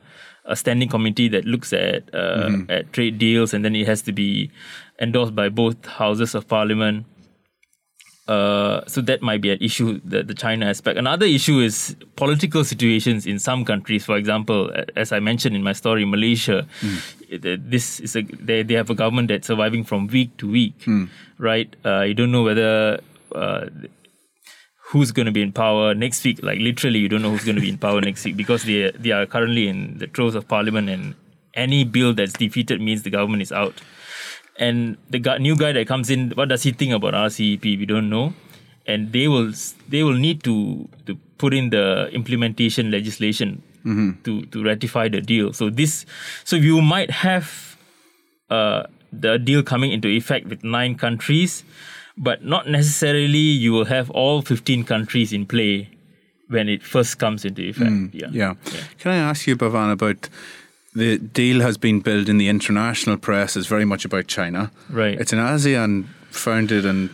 a 0.45 0.55
standing 0.55 0.89
committee 0.89 1.27
that 1.29 1.45
looks 1.45 1.73
at 1.73 2.03
uh, 2.13 2.49
at 2.69 2.91
trade 2.93 3.17
deals, 3.17 3.53
and 3.53 3.63
then 3.63 3.75
it 3.75 3.87
has 3.87 4.01
to 4.03 4.11
be 4.11 4.49
endorsed 4.99 5.35
by 5.35 5.49
both 5.49 5.85
houses 5.85 6.35
of 6.35 6.47
parliament. 6.47 7.05
Uh, 8.27 8.85
so 8.87 9.01
that 9.01 9.21
might 9.21 9.41
be 9.41 9.49
an 9.49 9.57
issue, 9.59 9.99
the, 10.05 10.23
the 10.23 10.33
China 10.33 10.65
aspect. 10.65 10.97
Another 10.97 11.25
issue 11.25 11.59
is 11.59 11.97
political 12.15 12.63
situations 12.63 13.25
in 13.25 13.39
some 13.39 13.65
countries. 13.65 14.05
For 14.05 14.15
example, 14.15 14.71
as 14.95 15.11
I 15.11 15.19
mentioned 15.19 15.53
in 15.55 15.63
my 15.63 15.73
story, 15.73 16.05
Malaysia, 16.05 16.65
this 17.29 17.99
is 17.99 18.15
a 18.15 18.21
they, 18.21 18.63
they 18.63 18.75
have 18.75 18.89
a 18.89 18.95
government 18.95 19.27
that's 19.27 19.47
surviving 19.47 19.83
from 19.83 20.07
week 20.07 20.37
to 20.37 20.49
week, 20.49 20.75
right? 21.39 21.75
Uh, 21.83 22.01
you 22.01 22.13
don't 22.13 22.31
know 22.31 22.43
whether 22.43 23.01
uh, 23.35 23.69
who's 24.89 25.11
going 25.11 25.25
to 25.25 25.31
be 25.31 25.41
in 25.41 25.51
power 25.51 25.93
next 25.93 26.23
week. 26.23 26.41
Like 26.43 26.59
literally, 26.59 26.99
you 26.99 27.09
don't 27.09 27.21
know 27.21 27.31
who's 27.31 27.45
going 27.45 27.55
to 27.55 27.61
be 27.61 27.69
in 27.69 27.77
power 27.77 28.01
next 28.09 28.25
week 28.25 28.37
because 28.37 28.63
they 28.63 28.91
they 28.91 29.11
are 29.11 29.25
currently 29.25 29.67
in 29.67 29.97
the 29.97 30.07
throes 30.07 30.35
of 30.35 30.47
parliament, 30.47 30.89
and 30.89 31.15
any 31.53 31.83
bill 31.83 32.13
that's 32.13 32.33
defeated 32.33 32.81
means 32.81 33.03
the 33.03 33.09
government 33.09 33.41
is 33.41 33.51
out. 33.51 33.73
And 34.57 34.97
the 35.09 35.19
guy, 35.19 35.37
new 35.37 35.55
guy 35.55 35.71
that 35.71 35.87
comes 35.87 36.09
in, 36.09 36.31
what 36.31 36.49
does 36.49 36.63
he 36.63 36.71
think 36.71 36.93
about 36.93 37.13
RCEP? 37.13 37.63
We 37.63 37.85
don't 37.85 38.09
know, 38.09 38.33
and 38.85 39.11
they 39.11 39.27
will 39.27 39.51
they 39.87 40.03
will 40.03 40.17
need 40.17 40.43
to 40.43 40.87
to 41.07 41.15
put 41.37 41.53
in 41.53 41.69
the 41.71 42.09
implementation 42.11 42.91
legislation 42.91 43.63
to 44.23 44.45
to 44.45 44.63
ratify 44.63 45.07
the 45.09 45.21
deal. 45.21 45.53
So 45.53 45.69
this, 45.69 46.05
so 46.43 46.55
you 46.55 46.81
might 46.81 47.09
have 47.09 47.77
uh, 48.49 48.83
the 49.11 49.37
deal 49.39 49.63
coming 49.63 49.91
into 49.91 50.07
effect 50.07 50.47
with 50.47 50.63
nine 50.63 50.95
countries, 50.95 51.63
but 52.21 52.45
not 52.45 52.69
necessarily 52.69 53.37
you 53.37 53.73
will 53.73 53.85
have 53.85 54.09
all 54.11 54.41
15 54.41 54.83
countries 54.85 55.33
in 55.33 55.45
play 55.45 55.89
when 56.47 56.69
it 56.69 56.83
first 56.83 57.17
comes 57.17 57.43
into 57.43 57.63
effect. 57.63 57.89
Mm, 57.89 58.13
yeah. 58.13 58.27
Yeah. 58.31 58.53
Can 58.99 59.11
I 59.11 59.17
ask 59.17 59.47
you, 59.47 59.57
Bhavan, 59.57 59.91
about 59.91 60.29
the 60.93 61.17
deal 61.17 61.61
has 61.61 61.77
been 61.77 62.01
billed 62.01 62.29
in 62.29 62.37
the 62.37 62.47
international 62.47 63.17
press 63.17 63.57
as 63.57 63.65
very 63.65 63.85
much 63.85 64.05
about 64.05 64.27
China. 64.27 64.71
Right. 64.89 65.19
It's 65.19 65.33
an 65.33 65.39
ASEAN 65.39 66.05
founded 66.29 66.85
and 66.85 67.09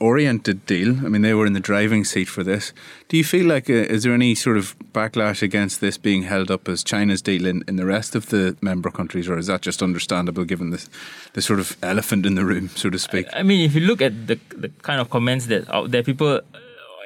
oriented 0.00 0.64
deal. 0.66 0.96
I 1.04 1.08
mean, 1.08 1.22
they 1.22 1.34
were 1.34 1.46
in 1.46 1.52
the 1.52 1.60
driving 1.60 2.04
seat 2.04 2.24
for 2.28 2.42
this. 2.42 2.72
Do 3.08 3.16
you 3.16 3.24
feel 3.24 3.46
like, 3.46 3.68
uh, 3.68 3.74
is 3.74 4.02
there 4.02 4.14
any 4.14 4.34
sort 4.34 4.56
of 4.56 4.74
backlash 4.92 5.42
against 5.42 5.80
this 5.80 5.98
being 5.98 6.22
held 6.22 6.50
up 6.50 6.68
as 6.68 6.82
China's 6.82 7.22
deal 7.22 7.46
in, 7.46 7.62
in 7.68 7.76
the 7.76 7.84
rest 7.84 8.16
of 8.16 8.30
the 8.30 8.56
member 8.60 8.90
countries, 8.90 9.28
or 9.28 9.38
is 9.38 9.46
that 9.46 9.60
just 9.60 9.82
understandable 9.82 10.44
given 10.44 10.70
the, 10.70 10.88
the 11.34 11.42
sort 11.42 11.60
of 11.60 11.76
elephant 11.82 12.24
in 12.26 12.34
the 12.34 12.44
room, 12.44 12.70
so 12.70 12.90
to 12.90 12.98
speak? 12.98 13.26
I 13.32 13.42
mean, 13.42 13.60
if 13.64 13.74
you 13.74 13.82
look 13.82 14.00
at 14.02 14.26
the 14.26 14.38
the 14.56 14.70
kind 14.82 15.00
of 15.00 15.10
comments 15.10 15.46
that 15.46 15.68
out 15.72 15.90
there, 15.90 16.02
people, 16.02 16.28
uh, 16.28 16.40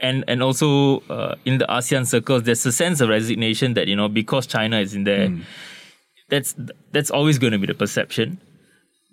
and 0.00 0.24
and 0.28 0.42
also 0.42 1.00
uh, 1.10 1.34
in 1.44 1.58
the 1.58 1.66
ASEAN 1.66 2.06
circles, 2.06 2.44
there's 2.44 2.64
a 2.64 2.72
sense 2.72 3.00
of 3.00 3.08
resignation 3.08 3.74
that 3.74 3.88
you 3.88 3.96
know 3.96 4.08
because 4.08 4.46
China 4.46 4.78
is 4.78 4.94
in 4.94 5.04
there, 5.04 5.30
that's 6.28 6.54
that's 6.92 7.10
always 7.10 7.38
going 7.38 7.52
to 7.52 7.58
be 7.58 7.66
the 7.66 7.74
perception. 7.74 8.38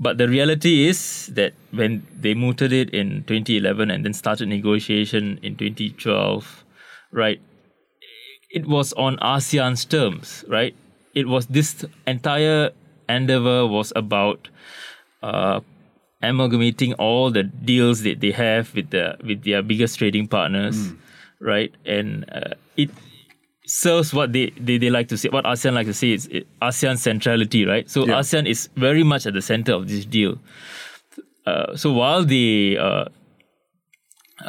But 0.01 0.17
the 0.17 0.27
reality 0.27 0.87
is 0.87 1.27
that 1.27 1.53
when 1.69 2.07
they 2.19 2.33
mooted 2.33 2.73
it 2.73 2.89
in 2.89 3.23
2011 3.25 3.91
and 3.91 4.03
then 4.03 4.13
started 4.13 4.49
negotiation 4.49 5.39
in 5.43 5.55
2012, 5.55 6.63
right? 7.11 7.39
It 8.49 8.65
was 8.65 8.93
on 8.93 9.17
ASEAN's 9.17 9.85
terms, 9.85 10.43
right? 10.47 10.73
It 11.13 11.27
was 11.27 11.45
this 11.45 11.85
entire 12.07 12.71
endeavor 13.07 13.67
was 13.67 13.93
about 13.95 14.49
uh, 15.21 15.59
amalgamating 16.23 16.93
all 16.95 17.29
the 17.29 17.43
deals 17.43 18.01
that 18.01 18.21
they 18.21 18.31
have 18.31 18.73
with 18.73 18.89
the 18.89 19.17
with 19.23 19.43
their 19.43 19.61
biggest 19.61 19.99
trading 19.99 20.27
partners, 20.27 20.93
right? 21.39 21.71
And 21.85 22.25
uh, 22.31 22.55
it 22.75 22.89
serves 23.65 24.13
what 24.13 24.33
they, 24.33 24.49
they, 24.59 24.77
they 24.77 24.89
like 24.89 25.07
to 25.07 25.17
say, 25.17 25.29
what 25.29 25.45
ASEAN 25.45 25.73
like 25.73 25.87
to 25.87 25.93
say 25.93 26.11
is 26.11 26.27
ASEAN 26.61 26.97
centrality, 26.97 27.65
right? 27.65 27.89
So 27.89 28.05
Yeah. 28.05 28.15
ASEAN 28.15 28.47
is 28.47 28.69
very 28.75 29.03
much 29.03 29.25
at 29.25 29.33
the 29.33 29.41
center 29.41 29.73
of 29.73 29.87
this 29.87 30.05
deal. 30.05 30.39
Uh, 31.45 31.75
so 31.75 31.91
while 31.91 32.23
they 32.23 32.77
uh, 32.77 33.05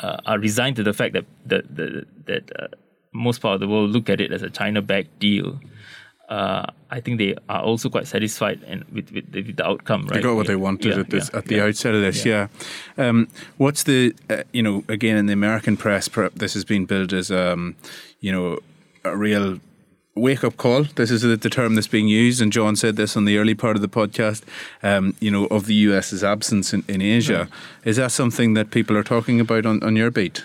uh, 0.02 0.16
are 0.26 0.38
resigned 0.38 0.76
to 0.76 0.82
the 0.82 0.92
fact 0.92 1.12
that 1.14 1.24
that 1.46 1.76
that, 1.76 2.06
that 2.26 2.52
uh, 2.58 2.68
most 3.12 3.40
part 3.40 3.54
of 3.54 3.60
the 3.60 3.68
world 3.68 3.90
look 3.90 4.08
at 4.08 4.20
it 4.20 4.32
as 4.32 4.42
a 4.42 4.50
China-backed 4.50 5.18
deal, 5.18 5.60
uh, 6.28 6.64
I 6.90 7.00
think 7.00 7.18
they 7.18 7.36
are 7.48 7.62
also 7.62 7.90
quite 7.90 8.06
satisfied 8.06 8.62
and 8.66 8.84
with, 8.84 9.12
with, 9.12 9.30
the, 9.32 9.42
with 9.42 9.56
the 9.56 9.66
outcome. 9.66 10.02
Right? 10.02 10.14
They 10.14 10.22
got 10.22 10.36
what 10.36 10.46
they 10.46 10.56
wanted 10.56 10.92
Yeah, 10.94 11.00
at, 11.00 11.10
this, 11.10 11.30
yeah, 11.30 11.38
at 11.38 11.44
the 11.46 11.60
outset 11.60 11.94
of 11.94 12.00
this, 12.00 12.24
yeah. 12.24 12.48
Um, 12.96 13.28
what's 13.58 13.82
the, 13.82 14.14
uh, 14.30 14.44
you 14.52 14.62
know, 14.62 14.84
again, 14.88 15.16
in 15.16 15.26
the 15.26 15.34
American 15.34 15.76
press, 15.76 16.08
this 16.34 16.54
has 16.54 16.64
been 16.64 16.86
billed 16.86 17.12
as, 17.12 17.30
um, 17.30 17.76
you 18.20 18.32
know, 18.32 18.58
a 19.04 19.16
real 19.16 19.60
wake 20.14 20.44
up 20.44 20.56
call. 20.56 20.84
This 20.84 21.10
is 21.10 21.22
the, 21.22 21.36
term 21.50 21.74
that's 21.74 21.86
being 21.86 22.08
used, 22.08 22.40
and 22.40 22.52
John 22.52 22.76
said 22.76 22.96
this 22.96 23.16
on 23.16 23.24
the 23.24 23.38
early 23.38 23.54
part 23.54 23.76
of 23.76 23.82
the 23.82 23.88
podcast, 23.88 24.42
um, 24.82 25.14
you 25.20 25.30
know, 25.30 25.46
of 25.46 25.66
the 25.66 25.74
US's 25.74 26.22
absence 26.22 26.72
in, 26.72 26.84
in 26.88 27.00
Asia. 27.00 27.48
Is 27.84 27.96
that 27.96 28.12
something 28.12 28.54
that 28.54 28.70
people 28.70 28.96
are 28.96 29.02
talking 29.02 29.40
about 29.40 29.66
on, 29.66 29.82
on 29.82 29.96
your 29.96 30.10
beat? 30.10 30.42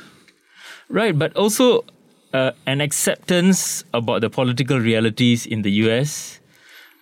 Right, 0.89 1.17
but 1.17 1.35
also 1.35 1.83
uh, 2.33 2.51
an 2.65 2.81
acceptance 2.81 3.83
about 3.93 4.21
the 4.21 4.29
political 4.29 4.79
realities 4.79 5.45
in 5.45 5.61
the 5.63 5.71
US. 5.83 6.39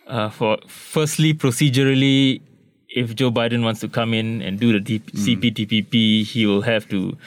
Uh, 0.07 0.29
for 0.29 0.57
firstly, 0.67 1.33
procedurally, 1.33 2.41
if 2.89 3.15
Joe 3.15 3.31
Biden 3.31 3.63
wants 3.63 3.79
to 3.81 3.87
come 3.87 4.13
in 4.13 4.41
and 4.41 4.59
do 4.59 4.73
the 4.73 4.79
D- 4.79 4.99
CPTPP, 4.99 6.23
he 6.25 6.45
will 6.45 6.61
have 6.61 6.87
to 6.89 7.17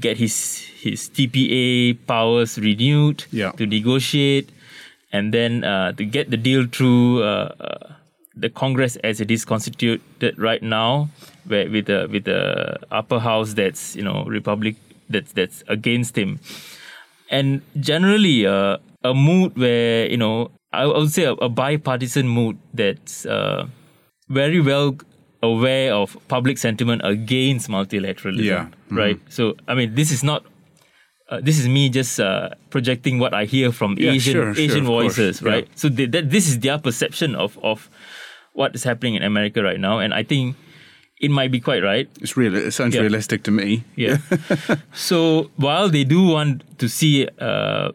get 0.00 0.16
his 0.16 0.66
his 0.82 1.08
TPA 1.14 1.94
powers 2.06 2.58
renewed 2.58 3.24
Yeah. 3.30 3.52
to 3.58 3.66
negotiate, 3.66 4.50
and 5.12 5.32
then 5.32 5.62
uh, 5.64 5.92
to 5.98 6.04
get 6.04 6.30
the 6.30 6.36
deal 6.36 6.66
through. 6.66 7.22
Uh, 7.22 7.54
uh, 7.60 7.78
the 8.34 8.48
Congress, 8.48 8.96
as 9.04 9.20
it 9.20 9.30
is 9.30 9.44
constituted 9.44 10.00
right 10.40 10.62
now, 10.64 11.10
where 11.44 11.68
with 11.68 11.84
the 11.92 12.08
with 12.10 12.24
the 12.24 12.40
upper 12.90 13.18
house 13.20 13.52
that's 13.52 13.94
you 13.94 14.00
know 14.02 14.24
Republic 14.24 14.74
that's 15.12 15.32
that's 15.36 15.60
against 15.68 16.16
him, 16.16 16.40
and 17.30 17.60
generally 17.78 18.46
uh, 18.46 18.78
a 19.04 19.12
mood 19.12 19.52
where 19.56 20.08
you 20.08 20.16
know 20.16 20.50
I, 20.72 20.84
I 20.88 20.98
would 21.04 21.12
say 21.12 21.24
a, 21.28 21.32
a 21.44 21.48
bipartisan 21.52 22.26
mood 22.26 22.56
that's 22.72 23.26
uh, 23.26 23.66
very 24.32 24.60
well 24.64 24.96
aware 25.42 25.92
of 25.92 26.16
public 26.28 26.56
sentiment 26.56 27.02
against 27.04 27.68
multilateralism. 27.68 28.48
Yeah. 28.48 28.66
Right. 28.88 29.20
So 29.28 29.56
I 29.68 29.74
mean, 29.74 29.94
this 29.94 30.10
is 30.10 30.24
not. 30.24 30.44
Uh, 31.32 31.40
this 31.40 31.58
is 31.58 31.66
me 31.66 31.88
just 31.88 32.20
uh, 32.20 32.50
projecting 32.68 33.18
what 33.18 33.32
I 33.32 33.46
hear 33.48 33.72
from 33.72 33.96
Yeah, 33.96 34.12
Asian 34.12 34.32
sure, 34.34 34.54
sure, 34.54 34.64
Asian 34.64 34.84
course. 34.84 35.16
voices, 35.16 35.40
Yeah. 35.40 35.48
right? 35.48 35.66
So 35.80 35.88
they, 35.88 36.04
that 36.12 36.28
this 36.28 36.44
is 36.46 36.60
their 36.60 36.76
perception 36.76 37.34
of 37.34 37.56
of 37.64 37.88
what 38.52 38.74
is 38.76 38.84
happening 38.84 39.14
in 39.16 39.22
America 39.24 39.62
right 39.64 39.80
now, 39.80 39.96
and 39.98 40.12
I 40.12 40.24
think 40.28 40.56
it 41.24 41.30
might 41.30 41.48
be 41.50 41.60
quite 41.60 41.80
right. 41.82 42.04
It's 42.20 42.36
real. 42.36 42.52
It 42.54 42.72
sounds 42.76 42.94
Yeah. 42.94 43.00
realistic 43.08 43.44
to 43.48 43.50
me. 43.50 43.84
Yeah. 43.96 44.18
so 44.92 45.48
while 45.56 45.88
they 45.88 46.04
do 46.04 46.20
want 46.26 46.68
to 46.84 46.88
see 46.88 47.24
uh, 47.40 47.92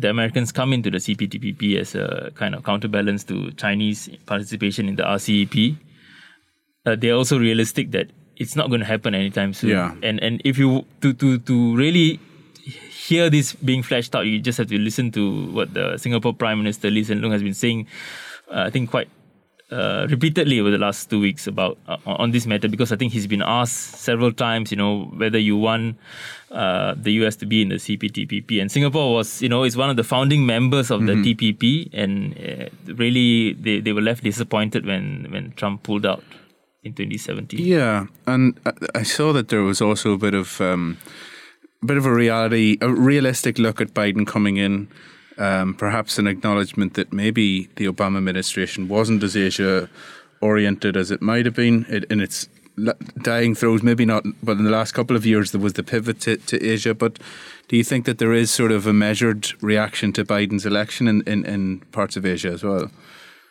the 0.00 0.08
Americans 0.08 0.48
come 0.52 0.72
into 0.72 0.88
the 0.88 0.96
CPTPP 0.98 1.76
as 1.76 1.92
a 1.94 2.30
kind 2.40 2.54
of 2.54 2.64
counterbalance 2.64 3.20
to 3.24 3.50
Chinese 3.60 4.08
participation 4.24 4.88
in 4.88 4.96
the 4.96 5.02
RCEP, 5.04 5.76
uh, 6.86 6.96
they're 6.96 7.18
also 7.20 7.36
realistic 7.38 7.90
that 7.92 8.08
it's 8.36 8.56
not 8.56 8.68
going 8.72 8.80
to 8.80 8.86
happen 8.86 9.12
anytime 9.14 9.52
soon. 9.52 9.76
Yeah. 9.76 9.92
And 10.02 10.22
and 10.24 10.40
if 10.44 10.56
you 10.56 10.86
to 11.02 11.12
to 11.12 11.36
to 11.50 11.76
really 11.76 12.16
hear 13.08 13.30
this 13.30 13.52
being 13.70 13.82
fleshed 13.82 14.14
out, 14.16 14.26
you 14.26 14.38
just 14.48 14.58
have 14.58 14.68
to 14.68 14.78
listen 14.78 15.10
to 15.12 15.22
what 15.56 15.68
the 15.74 15.96
Singapore 15.98 16.34
Prime 16.34 16.58
Minister 16.58 16.90
Lee 16.90 17.04
Hsien 17.04 17.20
Loong 17.22 17.32
has 17.32 17.42
been 17.42 17.54
saying. 17.64 17.86
Uh, 18.50 18.64
I 18.68 18.70
think 18.70 18.90
quite 18.90 19.08
uh, 19.70 20.06
repeatedly 20.08 20.58
over 20.60 20.70
the 20.70 20.78
last 20.78 21.10
two 21.10 21.20
weeks 21.20 21.46
about 21.46 21.76
uh, 21.86 21.98
on 22.06 22.30
this 22.32 22.46
matter 22.46 22.68
because 22.74 22.90
I 22.90 22.96
think 22.96 23.12
he's 23.12 23.26
been 23.26 23.42
asked 23.44 24.00
several 24.00 24.32
times, 24.32 24.70
you 24.72 24.78
know, 24.78 24.92
whether 25.22 25.38
you 25.38 25.56
want 25.58 25.96
uh, 26.50 26.94
the 26.96 27.12
US 27.20 27.36
to 27.36 27.46
be 27.46 27.60
in 27.60 27.68
the 27.68 27.76
CPTPP, 27.76 28.60
and 28.60 28.72
Singapore 28.72 29.12
was, 29.12 29.42
you 29.42 29.48
know, 29.52 29.64
is 29.64 29.76
one 29.76 29.90
of 29.90 29.96
the 29.96 30.04
founding 30.04 30.46
members 30.46 30.90
of 30.90 31.04
the 31.06 31.12
TPP, 31.24 31.90
and 31.92 32.32
uh, 32.38 32.94
really 32.94 33.52
they, 33.52 33.80
they 33.80 33.92
were 33.92 34.00
left 34.00 34.24
disappointed 34.24 34.86
when 34.86 35.26
when 35.30 35.52
Trump 35.60 35.82
pulled 35.82 36.06
out 36.06 36.24
in 36.82 36.94
2017. 36.94 37.60
Yeah, 37.60 38.06
and 38.26 38.58
I- 38.64 39.00
I 39.00 39.02
saw 39.04 39.32
that 39.34 39.48
there 39.48 39.62
was 39.62 39.82
also 39.82 40.12
a 40.12 40.18
bit 40.18 40.32
of 40.34 40.60
um, 40.62 40.96
bit 41.84 41.96
of 41.96 42.06
a 42.06 42.12
reality, 42.12 42.78
a 42.80 42.88
realistic 42.88 43.58
look 43.58 43.80
at 43.80 43.94
Biden 43.94 44.26
coming 44.26 44.56
in. 44.56 44.88
Um, 45.36 45.74
perhaps 45.74 46.18
an 46.18 46.26
acknowledgement 46.26 46.94
that 46.94 47.12
maybe 47.12 47.68
the 47.76 47.86
Obama 47.86 48.16
administration 48.16 48.88
wasn't 48.88 49.22
as 49.22 49.36
Asia 49.36 49.88
oriented 50.40 50.96
as 50.96 51.12
it 51.12 51.22
might 51.22 51.44
have 51.44 51.54
been 51.54 51.86
it, 51.88 52.02
in 52.10 52.20
its 52.20 52.48
dying 53.22 53.54
throes. 53.54 53.82
Maybe 53.82 54.04
not, 54.04 54.24
but 54.42 54.58
in 54.58 54.64
the 54.64 54.70
last 54.70 54.92
couple 54.92 55.14
of 55.14 55.24
years 55.24 55.52
there 55.52 55.60
was 55.60 55.74
the 55.74 55.84
pivot 55.84 56.20
to, 56.22 56.36
to 56.38 56.64
Asia. 56.64 56.92
But 56.92 57.20
do 57.68 57.76
you 57.76 57.84
think 57.84 58.04
that 58.06 58.18
there 58.18 58.32
is 58.32 58.50
sort 58.50 58.72
of 58.72 58.86
a 58.86 58.92
measured 58.92 59.52
reaction 59.62 60.12
to 60.14 60.24
Biden's 60.24 60.66
election 60.66 61.06
in, 61.06 61.22
in, 61.22 61.44
in 61.44 61.80
parts 61.92 62.16
of 62.16 62.26
Asia 62.26 62.50
as 62.50 62.64
well? 62.64 62.90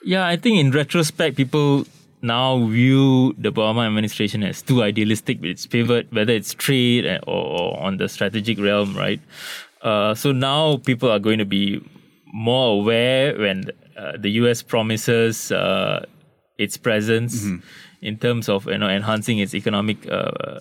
Yeah, 0.04 0.28
I 0.28 0.36
think 0.36 0.58
in 0.58 0.72
retrospect, 0.72 1.38
people 1.38 1.88
now 2.28 2.66
view 2.68 3.34
the 3.38 3.52
Obama 3.52 3.88
administration 3.88 4.44
as 4.44 4.62
too 4.62 4.84
idealistic 4.84 5.42
with 5.42 5.52
its 5.52 5.66
pivot, 5.66 6.12
whether 6.12 6.34
it's 6.34 6.54
trade 6.54 7.06
or, 7.26 7.44
or 7.60 7.80
on 7.80 7.98
the 7.98 8.08
strategic 8.08 8.60
realm, 8.60 8.96
right? 8.96 9.22
Uh, 9.82 10.14
so 10.14 10.32
now 10.32 10.78
people 10.78 11.10
are 11.10 11.20
going 11.20 11.40
to 11.40 11.46
be 11.46 11.82
more 12.34 12.80
aware 12.80 13.38
when 13.38 13.72
uh, 13.98 14.14
the 14.18 14.30
U.S. 14.42 14.62
promises 14.62 15.52
uh, 15.52 16.06
its 16.58 16.78
presence 16.78 17.46
in 18.02 18.18
terms 18.18 18.50
of 18.50 18.68
you 18.68 18.78
know 18.78 18.90
enhancing 18.90 19.40
its 19.40 19.56
economic 19.56 20.08
uh, 20.10 20.60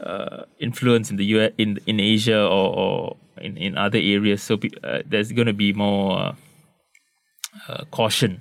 uh, 0.00 0.44
influence 0.58 1.10
in 1.10 1.16
the 1.16 1.24
U.S. 1.36 1.52
in 1.58 1.78
in 1.86 2.00
Asia 2.00 2.40
or, 2.40 2.76
or 2.76 3.16
in, 3.40 3.56
in 3.56 3.76
other 3.76 3.98
areas. 3.98 4.42
So 4.42 4.58
uh, 4.82 5.02
there's 5.06 5.32
going 5.32 5.46
to 5.46 5.52
be 5.52 5.72
more 5.72 6.18
uh, 6.18 6.34
uh, 7.68 7.84
caution, 7.90 8.40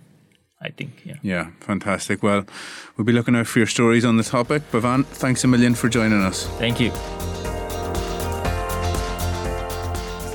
I 0.65 0.71
think. 0.71 1.01
Yeah. 1.05 1.15
Yeah, 1.21 1.47
fantastic. 1.59 2.23
Well, 2.23 2.45
we'll 2.97 3.05
be 3.05 3.13
looking 3.13 3.35
out 3.35 3.47
for 3.47 3.59
your 3.59 3.67
stories 3.67 4.03
on 4.03 4.17
the 4.17 4.23
topic. 4.23 4.63
Bhavan, 4.71 5.05
thanks 5.05 5.43
a 5.43 5.47
million 5.47 5.75
for 5.75 5.89
joining 5.89 6.21
us. 6.21 6.47
Thank 6.57 6.79
you. 6.79 6.91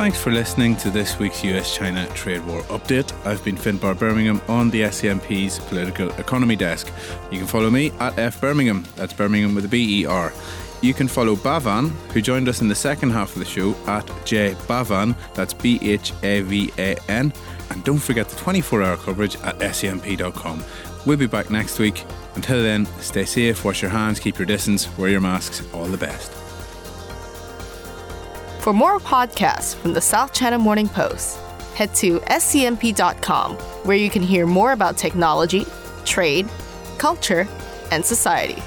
Thanks 0.00 0.18
for 0.18 0.30
listening 0.30 0.76
to 0.76 0.90
this 0.90 1.18
week's 1.18 1.44
US 1.44 1.76
China 1.76 2.06
Trade 2.14 2.46
War 2.46 2.62
Update. 2.62 3.12
I've 3.26 3.44
been 3.44 3.56
Finbarr 3.56 3.98
Bermingham 3.98 4.40
on 4.48 4.70
the 4.70 4.82
SCMP's 4.82 5.58
Political 5.58 6.10
Economy 6.12 6.56
Desk. 6.56 6.90
You 7.30 7.38
can 7.38 7.46
follow 7.46 7.68
me 7.68 7.90
at 7.98 8.18
F 8.18 8.40
Bermingham, 8.40 8.86
that's 8.96 9.12
Bermingham 9.12 9.54
with 9.54 9.66
a 9.66 9.68
B 9.68 10.00
E 10.00 10.06
R. 10.06 10.32
You 10.80 10.94
can 10.94 11.06
follow 11.06 11.36
Bhavan, 11.36 11.90
who 12.12 12.22
joined 12.22 12.48
us 12.48 12.62
in 12.62 12.68
the 12.68 12.74
second 12.74 13.10
half 13.10 13.34
of 13.34 13.40
the 13.40 13.44
show, 13.44 13.74
at 13.86 14.10
J 14.24 14.54
Bhavan, 14.66 15.14
that's 15.34 15.52
B 15.52 15.78
H 15.82 16.14
A 16.22 16.40
V 16.40 16.72
A 16.78 16.96
N. 17.10 17.30
And 17.70 17.82
don't 17.84 17.98
forget 17.98 18.28
the 18.28 18.36
24 18.36 18.82
hour 18.82 18.96
coverage 18.96 19.36
at 19.36 19.58
scmp.com. 19.58 20.64
We'll 21.06 21.16
be 21.16 21.26
back 21.26 21.50
next 21.50 21.78
week. 21.78 22.04
Until 22.34 22.62
then, 22.62 22.86
stay 23.00 23.24
safe, 23.24 23.64
wash 23.64 23.82
your 23.82 23.90
hands, 23.90 24.20
keep 24.20 24.38
your 24.38 24.46
distance, 24.46 24.86
wear 24.98 25.10
your 25.10 25.20
masks. 25.20 25.62
All 25.72 25.86
the 25.86 25.96
best. 25.96 26.30
For 28.60 28.72
more 28.74 28.98
podcasts 28.98 29.74
from 29.74 29.94
the 29.94 30.00
South 30.00 30.34
China 30.34 30.58
Morning 30.58 30.88
Post, 30.88 31.38
head 31.74 31.94
to 31.94 32.20
scmp.com, 32.20 33.54
where 33.84 33.96
you 33.96 34.10
can 34.10 34.22
hear 34.22 34.46
more 34.46 34.72
about 34.72 34.98
technology, 34.98 35.64
trade, 36.04 36.46
culture, 36.98 37.48
and 37.90 38.04
society. 38.04 38.62